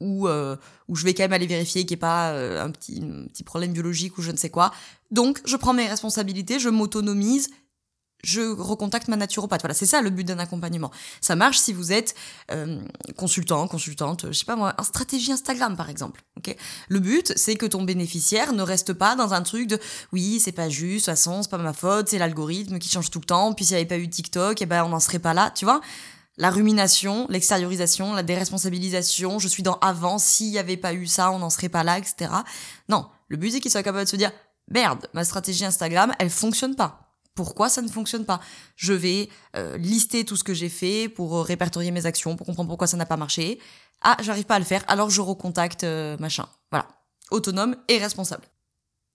ou 0.00 0.28
euh, 0.28 0.56
où 0.88 0.96
je 0.96 1.04
vais 1.04 1.14
quand 1.14 1.24
même 1.24 1.32
aller 1.32 1.46
vérifier 1.46 1.82
qu'il 1.82 1.94
n'y 1.94 1.98
ait 1.98 2.00
pas 2.00 2.30
euh, 2.30 2.64
un, 2.64 2.70
petit, 2.70 3.00
petit 3.00 3.44
problème 3.44 3.72
biologique 3.72 4.18
ou 4.18 4.22
je 4.22 4.30
ne 4.30 4.36
sais 4.36 4.50
quoi. 4.50 4.72
Donc, 5.10 5.40
je 5.44 5.56
prends 5.56 5.72
mes 5.72 5.86
responsabilités, 5.86 6.58
je 6.58 6.68
m'autonomise, 6.68 7.48
je 8.24 8.40
recontacte 8.40 9.08
ma 9.08 9.16
naturopathe. 9.16 9.62
Voilà, 9.62 9.74
c'est 9.74 9.86
ça 9.86 10.02
le 10.02 10.10
but 10.10 10.24
d'un 10.24 10.38
accompagnement. 10.38 10.90
Ça 11.20 11.36
marche 11.36 11.58
si 11.58 11.72
vous 11.72 11.92
êtes 11.92 12.14
euh, 12.50 12.80
consultant, 13.16 13.66
consultante, 13.68 14.26
je 14.28 14.32
sais 14.32 14.44
pas 14.44 14.56
moi, 14.56 14.74
en 14.78 14.82
stratégie 14.82 15.32
Instagram 15.32 15.76
par 15.76 15.88
exemple. 15.88 16.22
Ok? 16.36 16.54
Le 16.88 16.98
but, 16.98 17.32
c'est 17.36 17.54
que 17.56 17.66
ton 17.66 17.84
bénéficiaire 17.84 18.52
ne 18.52 18.62
reste 18.62 18.92
pas 18.92 19.16
dans 19.16 19.32
un 19.32 19.42
truc 19.42 19.68
de 19.68 19.78
oui, 20.12 20.40
c'est 20.40 20.52
pas 20.52 20.68
juste, 20.68 21.06
de 21.06 21.12
toute 21.12 21.16
façon, 21.16 21.42
c'est 21.42 21.50
pas 21.50 21.58
ma 21.58 21.72
faute, 21.72 22.08
c'est 22.08 22.18
l'algorithme 22.18 22.78
qui 22.78 22.88
change 22.90 23.10
tout 23.10 23.20
le 23.20 23.26
temps. 23.26 23.52
Puis 23.54 23.64
s'il 23.64 23.76
n'y 23.76 23.80
avait 23.80 23.88
pas 23.88 23.98
eu 23.98 24.08
TikTok, 24.08 24.60
eh 24.60 24.66
ben 24.66 24.84
on 24.84 24.88
n'en 24.88 25.00
serait 25.00 25.20
pas 25.20 25.32
là, 25.32 25.50
tu 25.54 25.64
vois? 25.64 25.80
La 26.38 26.50
rumination, 26.50 27.26
l'extériorisation, 27.30 28.12
la 28.12 28.22
déresponsabilisation, 28.22 29.38
je 29.38 29.48
suis 29.48 29.62
dans 29.62 29.78
avant, 29.80 30.18
s'il 30.18 30.50
n'y 30.50 30.58
avait 30.58 30.76
pas 30.76 30.92
eu 30.92 31.06
ça, 31.06 31.30
on 31.30 31.38
n'en 31.38 31.50
serait 31.50 31.68
pas 31.68 31.82
là, 31.82 31.98
etc. 31.98 32.30
Non, 32.88 33.06
le 33.28 33.36
but 33.36 33.52
c'est 33.52 33.60
qu'il 33.60 33.70
soit 33.70 33.82
capable 33.82 34.04
de 34.04 34.10
se 34.10 34.16
dire, 34.16 34.32
merde, 34.68 35.08
ma 35.14 35.24
stratégie 35.24 35.64
Instagram, 35.64 36.12
elle 36.18 36.30
fonctionne 36.30 36.76
pas. 36.76 37.06
Pourquoi 37.34 37.68
ça 37.68 37.82
ne 37.82 37.88
fonctionne 37.88 38.24
pas? 38.24 38.40
Je 38.76 38.94
vais 38.94 39.28
euh, 39.56 39.76
lister 39.76 40.24
tout 40.24 40.36
ce 40.36 40.44
que 40.44 40.54
j'ai 40.54 40.70
fait 40.70 41.08
pour 41.08 41.36
euh, 41.36 41.42
répertorier 41.42 41.90
mes 41.90 42.06
actions, 42.06 42.34
pour 42.34 42.46
comprendre 42.46 42.68
pourquoi 42.68 42.86
ça 42.86 42.96
n'a 42.96 43.06
pas 43.06 43.18
marché. 43.18 43.58
Ah, 44.02 44.16
j'arrive 44.20 44.44
pas 44.44 44.56
à 44.56 44.58
le 44.58 44.64
faire, 44.64 44.84
alors 44.88 45.10
je 45.10 45.20
recontacte 45.20 45.84
euh, 45.84 46.16
machin. 46.18 46.46
Voilà, 46.70 46.88
autonome 47.30 47.76
et 47.88 47.98
responsable. 47.98 48.44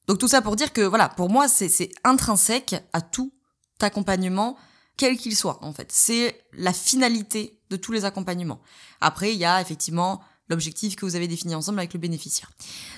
Donc 0.08 0.18
tout 0.18 0.28
ça 0.28 0.42
pour 0.42 0.56
dire 0.56 0.74
que 0.74 0.82
voilà, 0.82 1.10
pour 1.10 1.30
moi 1.30 1.48
c'est 1.48 1.90
intrinsèque 2.04 2.75
à 2.94 3.01
tout 3.01 3.32
accompagnement 3.80 4.58
quel 4.98 5.18
qu'il 5.18 5.36
soit, 5.36 5.60
en 5.64 5.74
fait. 5.74 5.88
C'est 5.92 6.44
la 6.54 6.74
finalité 6.74 7.60
de 7.70 7.76
tous 7.76 7.92
les 7.92 8.06
accompagnements. 8.06 8.62
Après, 9.00 9.34
il 9.34 9.40
y 9.40 9.46
a 9.46 9.62
effectivement 9.62 10.22
l'objectif 10.52 10.96
que 10.96 11.06
vous 11.06 11.16
avez 11.16 11.28
défini 11.28 11.56
ensemble 11.56 11.80
avec 11.80 11.94
le 11.94 12.00
bénéficiaire. 12.00 12.52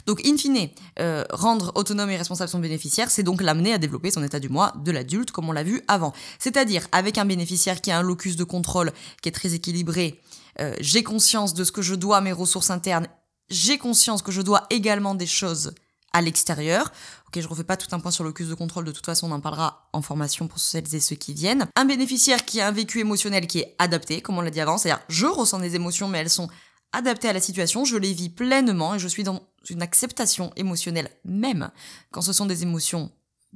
Donc, 0.05 0.25
in 0.25 0.35
fine, 0.35 0.69
euh, 0.99 1.23
rendre 1.29 1.71
autonome 1.75 2.09
et 2.09 2.17
responsable 2.17 2.49
son 2.49 2.59
bénéficiaire, 2.59 3.11
c'est 3.11 3.23
donc 3.23 3.41
l'amener 3.41 3.73
à 3.73 3.77
développer 3.77 4.11
son 4.11 4.23
état 4.23 4.39
du 4.39 4.49
moi 4.49 4.73
de 4.83 4.91
l'adulte, 4.91 5.31
comme 5.31 5.47
on 5.47 5.51
l'a 5.51 5.63
vu 5.63 5.81
avant. 5.87 6.13
C'est-à-dire, 6.39 6.87
avec 6.91 7.17
un 7.17 7.25
bénéficiaire 7.25 7.79
qui 7.79 7.91
a 7.91 7.99
un 7.99 8.01
locus 8.01 8.35
de 8.35 8.43
contrôle 8.43 8.91
qui 9.21 9.29
est 9.29 9.31
très 9.31 9.53
équilibré, 9.53 10.19
euh, 10.59 10.75
j'ai 10.79 11.03
conscience 11.03 11.53
de 11.53 11.63
ce 11.63 11.71
que 11.71 11.81
je 11.81 11.95
dois 11.95 12.17
à 12.17 12.21
mes 12.21 12.33
ressources 12.33 12.71
internes, 12.71 13.07
j'ai 13.49 13.77
conscience 13.77 14.21
que 14.21 14.31
je 14.31 14.41
dois 14.41 14.65
également 14.69 15.15
des 15.15 15.27
choses 15.27 15.73
à 16.13 16.21
l'extérieur. 16.21 16.91
Ok, 17.27 17.41
je 17.41 17.47
refais 17.47 17.63
pas 17.63 17.77
tout 17.77 17.93
un 17.93 17.99
point 17.99 18.11
sur 18.11 18.23
locus 18.23 18.47
de 18.47 18.53
contrôle, 18.53 18.85
de 18.85 18.91
toute 18.91 19.05
façon 19.05 19.29
on 19.29 19.33
en 19.33 19.39
parlera 19.39 19.89
en 19.91 20.01
formation 20.01 20.47
pour 20.47 20.59
celles 20.59 20.95
et 20.95 20.99
ceux 20.99 21.15
qui 21.15 21.33
viennent. 21.33 21.67
Un 21.75 21.85
bénéficiaire 21.85 22.45
qui 22.45 22.61
a 22.61 22.67
un 22.67 22.71
vécu 22.71 22.99
émotionnel 22.99 23.47
qui 23.47 23.59
est 23.59 23.75
adapté, 23.79 24.21
comme 24.21 24.37
on 24.37 24.41
l'a 24.41 24.51
dit 24.51 24.61
avant, 24.61 24.77
c'est-à-dire 24.77 25.03
je 25.09 25.25
ressens 25.25 25.59
des 25.59 25.75
émotions 25.75 26.07
mais 26.07 26.19
elles 26.19 26.29
sont 26.29 26.49
adaptées 26.91 27.27
à 27.27 27.33
la 27.33 27.41
situation, 27.41 27.85
je 27.85 27.97
les 27.97 28.13
vis 28.13 28.29
pleinement 28.29 28.95
et 28.95 28.99
je 28.99 29.07
suis 29.07 29.23
dans 29.23 29.41
une 29.69 29.81
acceptation 29.81 30.53
émotionnelle 30.55 31.09
même 31.25 31.71
quand 32.11 32.21
ce 32.21 32.33
sont 32.33 32.45
des 32.45 32.61
émotions 32.61 33.11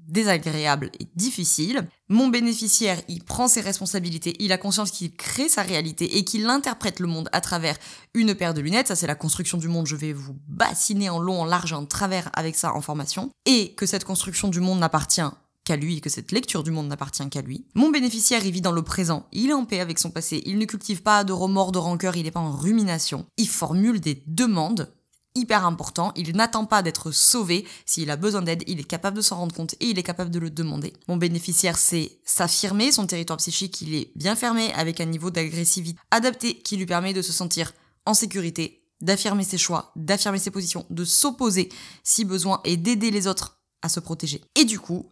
désagréable 0.08 0.92
et 1.00 1.08
difficile. 1.16 1.88
Mon 2.10 2.28
bénéficiaire, 2.28 3.02
il 3.08 3.24
prend 3.24 3.48
ses 3.48 3.62
responsabilités, 3.62 4.36
il 4.40 4.52
a 4.52 4.58
conscience 4.58 4.92
qu'il 4.92 5.14
crée 5.14 5.50
sa 5.50 5.62
réalité 5.62 6.18
et 6.18 6.24
qu'il 6.24 6.46
interprète 6.48 7.00
le 7.00 7.08
monde 7.08 7.30
à 7.32 7.42
travers 7.42 7.78
une 8.14 8.36
paire 8.36 8.54
de 8.54 8.62
lunettes. 8.62 8.88
Ça, 8.88 8.96
c'est 8.96 9.08
la 9.08 9.16
construction 9.16 9.58
du 9.58 9.68
monde. 9.68 9.88
Je 9.88 9.96
vais 9.96 10.14
vous 10.14 10.38
bassiner 10.48 11.10
en 11.10 11.20
long, 11.20 11.42
en 11.42 11.46
large 11.46 11.74
en 11.74 11.86
travers 11.86 12.30
avec 12.34 12.56
ça 12.56 12.74
en 12.74 12.82
formation. 12.82 13.30
Et 13.46 13.74
que 13.76 13.86
cette 13.86 14.06
construction 14.06 14.48
du 14.48 14.60
monde 14.60 14.80
n'appartient 14.80 15.22
qu'à 15.68 15.76
lui 15.76 15.98
et 15.98 16.02
que 16.02 16.10
cette 16.10 16.32
lecture 16.32 16.64
du 16.64 16.72
monde 16.72 16.88
n'appartient 16.88 17.28
qu'à 17.30 17.42
lui. 17.42 17.66
Mon 17.76 17.92
bénéficiaire, 17.92 18.46
il 18.46 18.54
vit 18.54 18.62
dans 18.62 18.72
le 18.72 18.84
présent, 18.84 19.28
il 19.34 19.50
est 19.50 19.54
en 19.54 19.66
paix 19.66 19.82
avec 19.82 20.00
son 20.00 20.12
passé, 20.12 20.42
il 20.46 20.58
ne 20.58 20.66
cultive 20.66 21.02
pas 21.02 21.26
de 21.26 21.34
remords, 21.34 21.74
de 21.74 21.78
rancœur, 21.78 22.16
il 22.16 22.24
n'est 22.24 22.32
pas 22.32 22.40
en 22.40 22.52
rumination. 22.52 23.26
Il 23.38 23.50
formule 23.50 24.00
des 24.00 24.24
demandes 24.28 24.94
hyper 25.38 25.66
important. 25.66 26.12
Il 26.16 26.36
n'attend 26.36 26.66
pas 26.66 26.82
d'être 26.82 27.12
sauvé. 27.12 27.66
S'il 27.86 28.10
a 28.10 28.16
besoin 28.16 28.42
d'aide, 28.42 28.64
il 28.68 28.80
est 28.80 28.84
capable 28.84 29.18
de 29.18 29.22
s'en 29.22 29.38
rendre 29.38 29.56
compte 29.56 29.76
et 29.80 29.88
il 29.88 30.00
est 30.00 30.04
capable 30.04 30.32
de 30.32 30.40
le 30.40 30.50
demander. 30.50 30.94
Mon 31.08 31.18
bénéficiaire, 31.18 31.78
c'est 31.78 32.20
s'affirmer. 32.26 32.92
Son 32.92 33.08
territoire 33.08 33.38
psychique, 33.38 33.82
il 33.82 33.96
est 33.96 34.12
bien 34.16 34.36
fermé 34.36 34.74
avec 34.74 35.00
un 35.00 35.06
niveau 35.06 35.32
d'agressivité 35.32 36.00
adapté 36.12 36.56
qui 36.60 36.78
lui 36.78 36.86
permet 36.86 37.14
de 37.14 37.22
se 37.22 37.32
sentir 37.32 37.74
en 38.06 38.14
sécurité, 38.14 38.84
d'affirmer 39.02 39.44
ses 39.44 39.58
choix, 39.58 39.92
d'affirmer 39.96 40.40
ses 40.40 40.52
positions, 40.52 40.86
de 40.90 41.06
s'opposer 41.06 41.70
si 42.04 42.26
besoin 42.26 42.62
et 42.64 42.78
d'aider 42.78 43.12
les 43.12 43.28
autres 43.28 43.60
à 43.82 43.90
se 43.90 44.00
protéger. 44.00 44.42
Et 44.56 44.66
du 44.66 44.80
coup, 44.80 45.12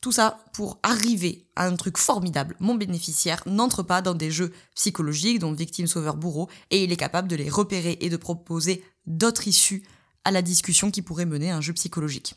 tout 0.00 0.12
ça 0.12 0.38
pour 0.52 0.78
arriver 0.82 1.48
à 1.56 1.66
un 1.66 1.76
truc 1.76 1.98
formidable. 1.98 2.56
Mon 2.60 2.74
bénéficiaire 2.74 3.42
n'entre 3.46 3.82
pas 3.82 4.02
dans 4.02 4.14
des 4.14 4.30
jeux 4.30 4.52
psychologiques, 4.74 5.38
dont 5.38 5.52
victime, 5.52 5.86
sauveur, 5.86 6.16
bourreau, 6.16 6.48
et 6.70 6.84
il 6.84 6.92
est 6.92 6.96
capable 6.96 7.28
de 7.28 7.36
les 7.36 7.48
repérer 7.48 7.98
et 8.00 8.08
de 8.08 8.16
proposer 8.16 8.84
d'autres 9.06 9.48
issues 9.48 9.82
à 10.24 10.30
la 10.30 10.42
discussion 10.42 10.90
qui 10.90 11.02
pourrait 11.02 11.26
mener 11.26 11.50
à 11.50 11.56
un 11.56 11.60
jeu 11.60 11.72
psychologique. 11.72 12.34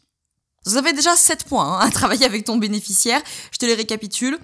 Ça 0.66 0.84
fait 0.84 0.94
déjà 0.94 1.16
7 1.16 1.46
points 1.46 1.80
hein, 1.80 1.80
à 1.80 1.90
travailler 1.90 2.26
avec 2.26 2.44
ton 2.44 2.58
bénéficiaire. 2.58 3.22
Je 3.52 3.58
te 3.58 3.66
les 3.66 3.74
récapitule. 3.74 4.38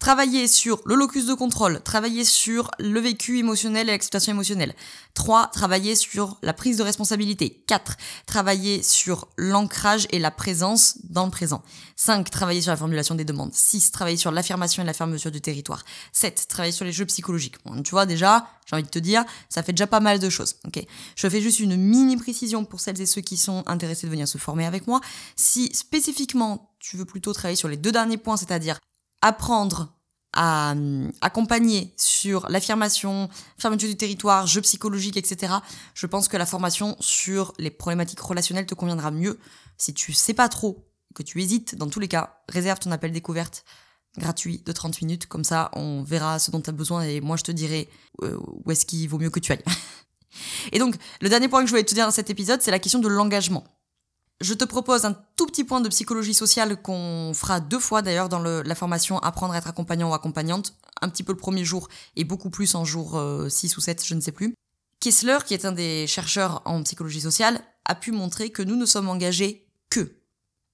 Travailler 0.00 0.48
sur 0.48 0.80
le 0.86 0.94
locus 0.94 1.26
de 1.26 1.34
contrôle, 1.34 1.82
travailler 1.82 2.24
sur 2.24 2.70
le 2.78 2.98
vécu 3.00 3.38
émotionnel 3.38 3.86
et 3.90 3.92
l'acceptation 3.92 4.32
émotionnelle. 4.32 4.74
3. 5.12 5.48
Travailler 5.48 5.94
sur 5.94 6.38
la 6.40 6.54
prise 6.54 6.78
de 6.78 6.82
responsabilité. 6.82 7.62
4. 7.66 7.98
Travailler 8.24 8.82
sur 8.82 9.28
l'ancrage 9.36 10.06
et 10.08 10.18
la 10.18 10.30
présence 10.30 10.96
dans 11.04 11.26
le 11.26 11.30
présent. 11.30 11.62
5. 11.96 12.30
Travailler 12.30 12.62
sur 12.62 12.70
la 12.70 12.78
formulation 12.78 13.14
des 13.14 13.26
demandes. 13.26 13.52
6. 13.52 13.92
Travailler 13.92 14.16
sur 14.16 14.30
l'affirmation 14.30 14.82
et 14.82 14.86
la 14.86 14.94
fermeture 14.94 15.30
du 15.30 15.42
territoire. 15.42 15.84
7. 16.14 16.46
Travailler 16.48 16.72
sur 16.72 16.86
les 16.86 16.92
jeux 16.92 17.04
psychologiques. 17.04 17.56
Bon, 17.66 17.82
tu 17.82 17.90
vois 17.90 18.06
déjà, 18.06 18.48
j'ai 18.64 18.76
envie 18.76 18.84
de 18.84 18.88
te 18.88 18.98
dire, 18.98 19.22
ça 19.50 19.62
fait 19.62 19.74
déjà 19.74 19.86
pas 19.86 20.00
mal 20.00 20.18
de 20.18 20.30
choses. 20.30 20.56
Ok, 20.66 20.82
Je 21.14 21.28
fais 21.28 21.42
juste 21.42 21.60
une 21.60 21.76
mini 21.76 22.16
précision 22.16 22.64
pour 22.64 22.80
celles 22.80 23.02
et 23.02 23.06
ceux 23.06 23.20
qui 23.20 23.36
sont 23.36 23.64
intéressés 23.66 24.06
de 24.06 24.12
venir 24.12 24.26
se 24.26 24.38
former 24.38 24.64
avec 24.64 24.86
moi. 24.86 25.02
Si 25.36 25.68
spécifiquement 25.74 26.70
tu 26.78 26.96
veux 26.96 27.04
plutôt 27.04 27.34
travailler 27.34 27.56
sur 27.56 27.68
les 27.68 27.76
deux 27.76 27.92
derniers 27.92 28.16
points, 28.16 28.38
c'est-à-dire 28.38 28.78
apprendre 29.22 29.94
à 30.32 30.72
euh, 30.72 31.10
accompagner 31.20 31.92
sur 31.96 32.48
l'affirmation, 32.48 33.28
fermeture 33.58 33.88
du 33.88 33.96
territoire, 33.96 34.46
jeu 34.46 34.60
psychologique, 34.60 35.16
etc., 35.16 35.54
je 35.94 36.06
pense 36.06 36.28
que 36.28 36.36
la 36.36 36.46
formation 36.46 36.96
sur 37.00 37.52
les 37.58 37.70
problématiques 37.70 38.20
relationnelles 38.20 38.66
te 38.66 38.74
conviendra 38.74 39.10
mieux. 39.10 39.38
Si 39.76 39.92
tu 39.92 40.12
sais 40.12 40.34
pas 40.34 40.48
trop, 40.48 40.86
que 41.14 41.22
tu 41.22 41.42
hésites, 41.42 41.74
dans 41.74 41.88
tous 41.88 42.00
les 42.00 42.08
cas, 42.08 42.40
réserve 42.48 42.78
ton 42.78 42.92
appel 42.92 43.12
découverte 43.12 43.64
gratuit 44.18 44.62
de 44.64 44.72
30 44.72 45.02
minutes, 45.02 45.26
comme 45.26 45.44
ça 45.44 45.70
on 45.74 46.02
verra 46.02 46.38
ce 46.38 46.50
dont 46.50 46.60
tu 46.60 46.70
as 46.70 46.72
besoin 46.72 47.02
et 47.02 47.20
moi 47.20 47.36
je 47.36 47.44
te 47.44 47.52
dirai 47.52 47.88
euh, 48.22 48.36
où 48.64 48.70
est-ce 48.70 48.84
qu'il 48.84 49.08
vaut 49.08 49.18
mieux 49.18 49.30
que 49.30 49.40
tu 49.40 49.52
ailles. 49.52 49.64
et 50.72 50.78
donc, 50.78 50.96
le 51.20 51.28
dernier 51.28 51.48
point 51.48 51.60
que 51.60 51.66
je 51.66 51.70
voulais 51.70 51.84
te 51.84 51.94
dire 51.94 52.06
dans 52.06 52.12
cet 52.12 52.30
épisode, 52.30 52.60
c'est 52.62 52.70
la 52.70 52.78
question 52.78 53.00
de 53.00 53.08
l'engagement. 53.08 53.64
Je 54.40 54.54
te 54.54 54.64
propose 54.64 55.04
un 55.04 55.12
tout 55.36 55.44
petit 55.46 55.64
point 55.64 55.82
de 55.82 55.88
psychologie 55.90 56.32
sociale 56.32 56.80
qu'on 56.80 57.32
fera 57.34 57.60
deux 57.60 57.78
fois 57.78 58.00
d'ailleurs 58.00 58.30
dans 58.30 58.38
la 58.38 58.74
formation 58.74 59.18
Apprendre 59.18 59.52
à 59.52 59.58
être 59.58 59.68
accompagnant 59.68 60.10
ou 60.10 60.14
accompagnante, 60.14 60.74
un 61.02 61.10
petit 61.10 61.22
peu 61.22 61.32
le 61.32 61.38
premier 61.38 61.62
jour 61.62 61.88
et 62.16 62.24
beaucoup 62.24 62.48
plus 62.48 62.74
en 62.74 62.86
jour 62.86 63.10
6 63.10 63.16
euh, 63.16 63.76
ou 63.76 63.80
7, 63.82 64.06
je 64.06 64.14
ne 64.14 64.20
sais 64.20 64.32
plus. 64.32 64.54
Kessler, 64.98 65.38
qui 65.46 65.52
est 65.52 65.66
un 65.66 65.72
des 65.72 66.06
chercheurs 66.06 66.62
en 66.64 66.82
psychologie 66.84 67.20
sociale, 67.20 67.60
a 67.84 67.94
pu 67.94 68.12
montrer 68.12 68.50
que 68.50 68.62
nous 68.62 68.76
ne 68.76 68.86
sommes 68.86 69.10
engagés 69.10 69.66
que 69.90 70.20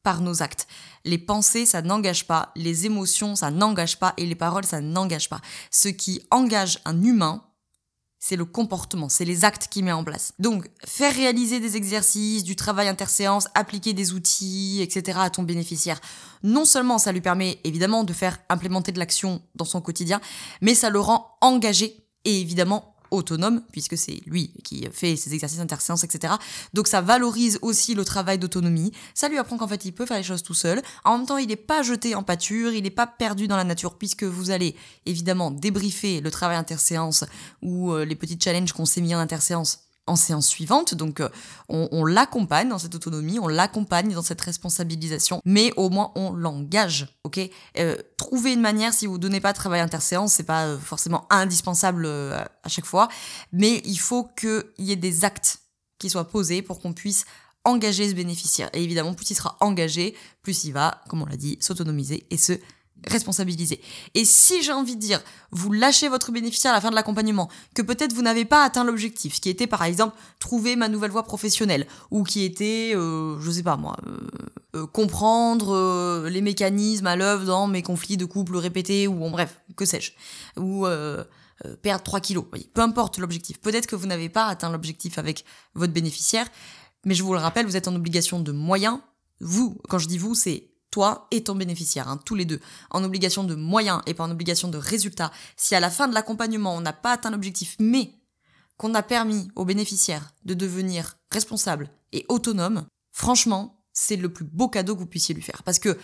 par 0.04 0.20
nos 0.20 0.44
actes. 0.44 0.68
Les 1.04 1.18
pensées, 1.18 1.66
ça 1.66 1.82
n'engage 1.82 2.28
pas, 2.28 2.52
les 2.54 2.87
émotions, 2.87 3.35
ça 3.35 3.50
n'engage 3.50 3.99
pas, 3.99 4.14
et 4.16 4.26
les 4.26 4.37
paroles, 4.37 4.64
ça 4.64 4.80
n'engage 4.80 5.28
pas. 5.28 5.40
Ce 5.73 5.88
qui 5.88 6.23
engage 6.30 6.78
un 6.85 7.02
humain, 7.02 7.42
c'est 8.18 8.37
le 8.37 8.44
comportement, 8.44 9.08
c'est 9.08 9.25
les 9.25 9.44
actes 9.44 9.68
qu'il 9.68 9.85
met 9.85 9.92
en 9.92 10.02
place. 10.02 10.32
Donc, 10.38 10.68
faire 10.85 11.14
réaliser 11.14 11.61
des 11.61 11.76
exercices, 11.76 12.44
du 12.44 12.56
travail 12.56 12.88
interséance, 12.88 13.49
appliquer 13.54 13.92
des 13.92 14.12
outils, 14.12 14.80
etc. 14.82 15.18
à 15.20 15.30
ton 15.30 15.42
bénéficiaire, 15.42 16.00
non 16.42 16.64
seulement 16.64 16.99
ça 16.99 17.12
lui 17.12 17.20
permet 17.20 17.61
évidemment 17.64 18.04
de 18.04 18.12
faire 18.12 18.38
implémenter 18.49 18.92
de 18.92 18.99
l'action 18.99 19.42
dans 19.54 19.64
son 19.64 19.80
quotidien, 19.80 20.20
mais 20.61 20.75
ça 20.75 20.90
le 20.90 21.00
rend 21.00 21.37
engagé 21.40 22.04
et 22.25 22.40
évidemment 22.40 22.95
autonome, 23.10 23.62
puisque 23.72 23.96
c'est 23.96 24.20
lui 24.26 24.52
qui 24.64 24.86
fait 24.92 25.16
ses 25.16 25.34
exercices 25.34 25.60
interséances, 25.60 26.04
etc. 26.04 26.34
Donc 26.75 26.88
ça 26.88 27.00
valorise 27.00 27.58
aussi 27.62 27.94
le 27.94 28.04
travail 28.04 28.38
d'autonomie, 28.38 28.92
ça 29.14 29.28
lui 29.28 29.38
apprend 29.38 29.56
qu'en 29.56 29.68
fait 29.68 29.84
il 29.84 29.92
peut 29.92 30.06
faire 30.06 30.16
les 30.16 30.22
choses 30.22 30.42
tout 30.42 30.54
seul, 30.54 30.82
en 31.04 31.18
même 31.18 31.26
temps 31.26 31.38
il 31.38 31.48
n'est 31.48 31.56
pas 31.56 31.82
jeté 31.82 32.14
en 32.14 32.22
pâture, 32.22 32.72
il 32.72 32.82
n'est 32.82 32.90
pas 32.90 33.06
perdu 33.06 33.48
dans 33.48 33.56
la 33.56 33.64
nature, 33.64 33.96
puisque 33.96 34.25
vous 34.25 34.50
allez 34.50 34.76
évidemment 35.06 35.50
débriefer 35.50 36.20
le 36.20 36.30
travail 36.30 36.56
interséance 36.56 37.25
ou 37.62 37.92
euh, 37.92 38.04
les 38.04 38.16
petits 38.16 38.38
challenges 38.42 38.72
qu'on 38.72 38.86
s'est 38.86 39.00
mis 39.00 39.14
en 39.14 39.18
interséance 39.18 39.85
en 40.06 40.16
séance 40.16 40.46
suivante. 40.46 40.94
Donc 40.94 41.20
euh, 41.20 41.28
on, 41.68 42.04
l'accompagne 42.04 42.68
dans 42.68 42.78
cette 42.78 42.94
autonomie, 42.94 43.38
on 43.38 43.48
l'accompagne 43.48 44.12
dans 44.12 44.22
cette 44.22 44.40
responsabilisation, 44.40 45.40
mais 45.44 45.72
au 45.76 45.90
moins 45.90 46.12
on 46.14 46.32
l'engage, 46.32 47.08
ok? 47.25 47.40
Euh, 47.78 47.96
Trouvez 48.16 48.52
une 48.52 48.60
manière, 48.60 48.92
si 48.92 49.06
vous 49.06 49.18
donnez 49.18 49.40
pas 49.40 49.52
de 49.52 49.56
travail 49.56 49.80
interséance, 49.80 50.32
c'est 50.32 50.44
pas 50.44 50.66
euh, 50.66 50.78
forcément 50.78 51.26
indispensable 51.30 52.06
à 52.06 52.68
chaque 52.68 52.86
fois, 52.86 53.08
mais 53.52 53.82
il 53.84 53.98
faut 53.98 54.25
qu'il 54.38 54.64
y 54.78 54.92
ait 54.92 54.96
des 54.96 55.25
actes 55.25 55.58
qui 55.98 56.10
soient 56.10 56.28
posés 56.28 56.62
pour 56.62 56.80
qu'on 56.80 56.92
puisse 56.92 57.25
engager 57.64 58.08
ce 58.08 58.14
bénéficiaire. 58.14 58.70
Et 58.72 58.82
évidemment, 58.82 59.14
plus 59.14 59.30
il 59.30 59.34
sera 59.34 59.56
engagé, 59.60 60.14
plus 60.42 60.64
il 60.64 60.72
va, 60.72 61.02
comme 61.08 61.22
on 61.22 61.26
l'a 61.26 61.36
dit, 61.36 61.58
s'autonomiser 61.60 62.26
et 62.30 62.36
se 62.36 62.52
responsabiliser. 63.06 63.80
Et 64.14 64.25
si 64.25 64.62
j'ai 64.62 64.72
envie 64.72 64.96
de 64.96 65.00
dire, 65.00 65.22
vous 65.50 65.72
lâchez 65.72 66.08
votre 66.08 66.32
bénéficiaire 66.32 66.72
à 66.72 66.75
la 66.75 66.80
fin 66.80 66.90
de 66.90 66.94
l'accompagnement, 66.94 67.48
que 67.75 67.82
peut-être 67.82 68.12
vous 68.12 68.22
n'avez 68.22 68.44
pas 68.44 68.64
atteint 68.64 68.84
l'objectif, 68.84 69.40
qui 69.40 69.48
était 69.48 69.66
par 69.66 69.84
exemple 69.84 70.16
trouver 70.38 70.76
ma 70.76 70.88
nouvelle 70.88 71.10
voie 71.10 71.22
professionnelle, 71.22 71.86
ou 72.10 72.25
qui 72.25 72.44
était, 72.44 72.92
euh, 72.94 73.38
je 73.40 73.50
sais 73.50 73.62
pas 73.62 73.76
moi, 73.76 73.96
euh, 74.06 74.18
euh, 74.76 74.86
comprendre 74.86 76.26
les 76.28 76.40
mécanismes 76.40 77.06
à 77.06 77.16
l'œuvre 77.16 77.44
dans 77.44 77.66
mes 77.66 77.82
conflits 77.82 78.16
de 78.16 78.25
couple 78.25 78.56
répétés, 78.56 79.06
ou 79.06 79.14
bon 79.14 79.30
bref, 79.30 79.60
que 79.76 79.84
sais-je, 79.84 80.12
ou 80.60 80.86
perdre 81.82 82.02
3 82.02 82.20
kilos, 82.20 82.44
peu 82.75 82.80
importe 82.82 83.18
l'objectif. 83.18 83.58
Peut-être 83.60 83.86
que 83.86 83.96
vous 83.96 84.06
n'avez 84.06 84.28
pas 84.28 84.46
atteint 84.46 84.70
l'objectif 84.70 85.18
avec 85.18 85.44
votre 85.75 85.92
bénéficiaire, 85.92 86.46
mais 87.04 87.14
je 87.14 87.22
vous 87.22 87.32
le 87.32 87.38
rappelle, 87.38 87.66
vous 87.66 87.76
êtes 87.76 87.88
en 87.88 87.94
obligation 87.94 88.40
de 88.40 88.52
moyens. 88.52 88.98
Vous, 89.40 89.78
quand 89.88 89.98
je 89.98 90.08
dis 90.08 90.18
vous, 90.18 90.34
c'est 90.34 90.70
toi 90.96 91.26
et 91.30 91.44
ton 91.44 91.54
bénéficiaire, 91.54 92.08
hein, 92.08 92.18
tous 92.24 92.34
les 92.34 92.46
deux, 92.46 92.58
en 92.90 93.04
obligation 93.04 93.44
de 93.44 93.54
moyens 93.54 94.00
et 94.06 94.14
pas 94.14 94.24
en 94.24 94.30
obligation 94.30 94.68
de 94.68 94.78
résultats, 94.78 95.30
si 95.54 95.74
à 95.74 95.80
la 95.80 95.90
fin 95.90 96.08
de 96.08 96.14
l'accompagnement 96.14 96.74
on 96.74 96.80
n'a 96.80 96.94
pas 96.94 97.12
atteint 97.12 97.30
l'objectif, 97.30 97.76
mais 97.78 98.14
qu'on 98.78 98.94
a 98.94 99.02
permis 99.02 99.48
au 99.56 99.66
bénéficiaire 99.66 100.32
de 100.46 100.54
devenir 100.54 101.18
responsable 101.30 101.90
et 102.12 102.24
autonome, 102.30 102.86
franchement, 103.12 103.84
c'est 103.92 104.16
le 104.16 104.32
plus 104.32 104.46
beau 104.46 104.68
cadeau 104.68 104.94
que 104.94 105.00
vous 105.00 105.06
puissiez 105.06 105.34
lui 105.34 105.42
faire. 105.42 105.62
Parce 105.64 105.78
que, 105.78 105.98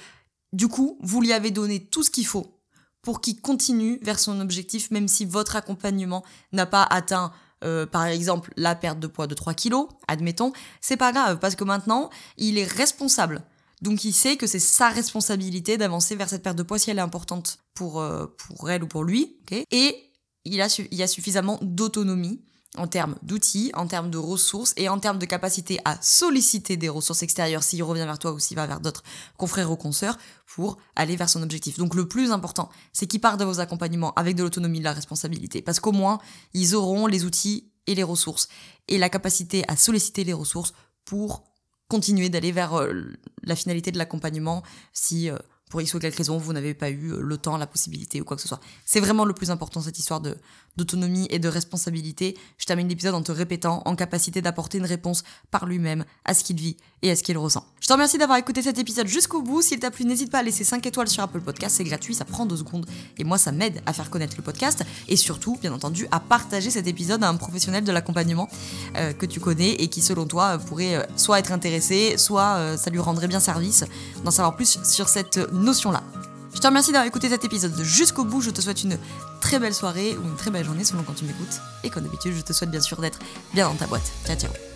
du 0.52 0.68
coup, 0.68 0.98
vous 1.00 1.22
lui 1.22 1.32
avez 1.32 1.50
donné 1.50 1.86
tout 1.86 2.02
ce 2.02 2.10
qu'il 2.10 2.26
faut 2.26 2.60
pour 3.00 3.22
qu'il 3.22 3.40
continue 3.40 3.98
vers 4.02 4.18
son 4.18 4.40
objectif, 4.40 4.90
même 4.90 5.08
si 5.08 5.24
votre 5.24 5.56
accompagnement 5.56 6.22
n'a 6.52 6.66
pas 6.66 6.82
atteint 6.82 7.32
euh, 7.64 7.86
par 7.86 8.04
exemple 8.04 8.52
la 8.58 8.74
perte 8.74 9.00
de 9.00 9.06
poids 9.06 9.26
de 9.26 9.34
3 9.34 9.54
kilos, 9.54 9.88
admettons, 10.06 10.52
c'est 10.82 10.98
pas 10.98 11.12
grave 11.12 11.38
parce 11.38 11.56
que 11.56 11.64
maintenant 11.64 12.10
il 12.36 12.58
est 12.58 12.70
responsable 12.70 13.42
donc 13.82 14.04
il 14.04 14.12
sait 14.12 14.36
que 14.36 14.46
c'est 14.46 14.58
sa 14.58 14.88
responsabilité 14.88 15.76
d'avancer 15.76 16.16
vers 16.16 16.28
cette 16.28 16.42
perte 16.42 16.56
de 16.56 16.62
poids 16.62 16.78
si 16.78 16.90
elle 16.90 16.98
est 16.98 17.02
importante 17.02 17.58
pour, 17.74 18.00
euh, 18.00 18.26
pour 18.38 18.70
elle 18.70 18.84
ou 18.84 18.86
pour 18.86 19.04
lui. 19.04 19.36
et 19.50 20.08
il, 20.44 20.60
a 20.60 20.68
il 20.90 20.96
y 20.96 21.02
a 21.02 21.06
suffisamment 21.06 21.58
d'autonomie 21.62 22.40
en 22.78 22.86
termes 22.86 23.16
d'outils, 23.22 23.70
en 23.74 23.86
termes 23.86 24.10
de 24.10 24.16
ressources 24.16 24.72
et 24.76 24.88
en 24.88 24.98
termes 24.98 25.18
de 25.18 25.26
capacité 25.26 25.78
à 25.84 26.00
solliciter 26.00 26.76
des 26.76 26.88
ressources 26.88 27.22
extérieures 27.22 27.62
s'il 27.62 27.82
revient 27.82 28.04
vers 28.04 28.18
toi 28.18 28.32
ou 28.32 28.38
s'il 28.38 28.56
va 28.56 28.66
vers 28.66 28.80
d'autres 28.80 29.02
confrères 29.36 29.70
ou 29.70 29.76
consoeurs 29.76 30.16
pour 30.46 30.78
aller 30.96 31.16
vers 31.16 31.28
son 31.28 31.42
objectif. 31.42 31.78
Donc 31.78 31.94
le 31.94 32.08
plus 32.08 32.30
important, 32.30 32.70
c'est 32.92 33.06
qu'ils 33.06 33.20
partent 33.20 33.40
de 33.40 33.44
vos 33.44 33.60
accompagnements 33.60 34.14
avec 34.14 34.36
de 34.36 34.42
l'autonomie, 34.42 34.78
de 34.78 34.84
la 34.84 34.94
responsabilité, 34.94 35.60
parce 35.60 35.80
qu'au 35.80 35.92
moins, 35.92 36.18
ils 36.54 36.74
auront 36.74 37.06
les 37.06 37.24
outils 37.24 37.70
et 37.86 37.94
les 37.94 38.02
ressources 38.02 38.48
et 38.88 38.96
la 38.96 39.10
capacité 39.10 39.64
à 39.68 39.76
solliciter 39.76 40.24
les 40.24 40.32
ressources 40.32 40.72
pour 41.04 41.51
continuer 41.92 42.30
d'aller 42.30 42.52
vers 42.52 42.72
euh, 42.72 42.94
la 43.42 43.54
finalité 43.54 43.92
de 43.92 43.98
l'accompagnement 43.98 44.62
si 44.94 45.28
euh, 45.28 45.36
pour 45.68 45.82
X 45.82 45.92
ou 45.92 45.98
quelque 45.98 46.16
raison, 46.16 46.38
vous 46.38 46.54
n'avez 46.54 46.72
pas 46.72 46.88
eu 46.88 47.12
le 47.20 47.36
temps, 47.36 47.58
la 47.58 47.66
possibilité 47.66 48.18
ou 48.22 48.24
quoi 48.24 48.36
que 48.36 48.42
ce 48.42 48.48
soit. 48.48 48.60
C'est 48.86 49.00
vraiment 49.00 49.26
le 49.26 49.34
plus 49.34 49.50
important, 49.50 49.82
cette 49.82 49.98
histoire 49.98 50.22
d'autonomie 50.76 51.26
et 51.28 51.38
de 51.38 51.48
responsabilité. 51.48 52.36
Je 52.56 52.64
termine 52.64 52.88
l'épisode 52.88 53.14
en 53.14 53.22
te 53.22 53.32
répétant 53.32 53.82
en 53.84 53.94
capacité 53.94 54.40
d'apporter 54.40 54.78
une 54.78 54.86
réponse 54.86 55.22
par 55.50 55.66
lui-même 55.66 56.06
à 56.24 56.32
ce 56.32 56.44
qu'il 56.44 56.56
vit 56.56 56.78
et 57.02 57.10
à 57.10 57.16
ce 57.16 57.22
qu'il 57.22 57.36
ressent. 57.36 57.66
Je 57.82 57.88
te 57.88 57.92
remercie 57.92 58.16
d'avoir 58.16 58.38
écouté 58.38 58.62
cet 58.62 58.78
épisode 58.78 59.08
jusqu'au 59.08 59.42
bout. 59.42 59.60
S'il 59.60 59.80
t'a 59.80 59.90
plu, 59.90 60.04
n'hésite 60.04 60.30
pas 60.30 60.38
à 60.38 60.42
laisser 60.44 60.62
5 60.62 60.86
étoiles 60.86 61.08
sur 61.08 61.20
Apple 61.20 61.40
Podcast, 61.40 61.74
c'est 61.78 61.82
gratuit, 61.82 62.14
ça 62.14 62.24
prend 62.24 62.46
2 62.46 62.58
secondes 62.58 62.86
et 63.18 63.24
moi 63.24 63.38
ça 63.38 63.50
m'aide 63.50 63.82
à 63.86 63.92
faire 63.92 64.08
connaître 64.08 64.34
le 64.36 64.44
podcast 64.44 64.84
et 65.08 65.16
surtout, 65.16 65.58
bien 65.60 65.72
entendu, 65.72 66.06
à 66.12 66.20
partager 66.20 66.70
cet 66.70 66.86
épisode 66.86 67.24
à 67.24 67.28
un 67.28 67.34
professionnel 67.34 67.82
de 67.82 67.90
l'accompagnement 67.90 68.48
euh, 68.96 69.12
que 69.12 69.26
tu 69.26 69.40
connais 69.40 69.72
et 69.72 69.88
qui 69.88 70.00
selon 70.00 70.26
toi 70.26 70.58
pourrait 70.58 70.94
euh, 70.94 71.02
soit 71.16 71.40
être 71.40 71.50
intéressé, 71.50 72.18
soit 72.18 72.54
euh, 72.54 72.76
ça 72.76 72.88
lui 72.88 73.00
rendrait 73.00 73.26
bien 73.26 73.40
service 73.40 73.84
d'en 74.24 74.30
savoir 74.30 74.54
plus 74.54 74.78
sur 74.84 75.08
cette 75.08 75.38
notion-là. 75.52 76.04
Je 76.54 76.60
te 76.60 76.66
remercie 76.68 76.92
d'avoir 76.92 77.08
écouté 77.08 77.30
cet 77.30 77.44
épisode 77.44 77.76
jusqu'au 77.82 78.24
bout. 78.24 78.42
Je 78.42 78.50
te 78.50 78.60
souhaite 78.60 78.84
une 78.84 78.96
très 79.40 79.58
belle 79.58 79.74
soirée 79.74 80.16
ou 80.16 80.22
une 80.22 80.36
très 80.36 80.52
belle 80.52 80.64
journée 80.64 80.84
selon 80.84 81.02
quand 81.02 81.14
tu 81.14 81.24
m'écoutes. 81.24 81.60
Et 81.82 81.90
comme 81.90 82.04
d'habitude, 82.04 82.34
je 82.36 82.42
te 82.42 82.52
souhaite 82.52 82.70
bien 82.70 82.80
sûr 82.80 83.00
d'être 83.00 83.18
bien 83.52 83.68
dans 83.68 83.74
ta 83.74 83.88
boîte. 83.88 84.12
Ciao 84.24 84.36
ciao 84.36 84.71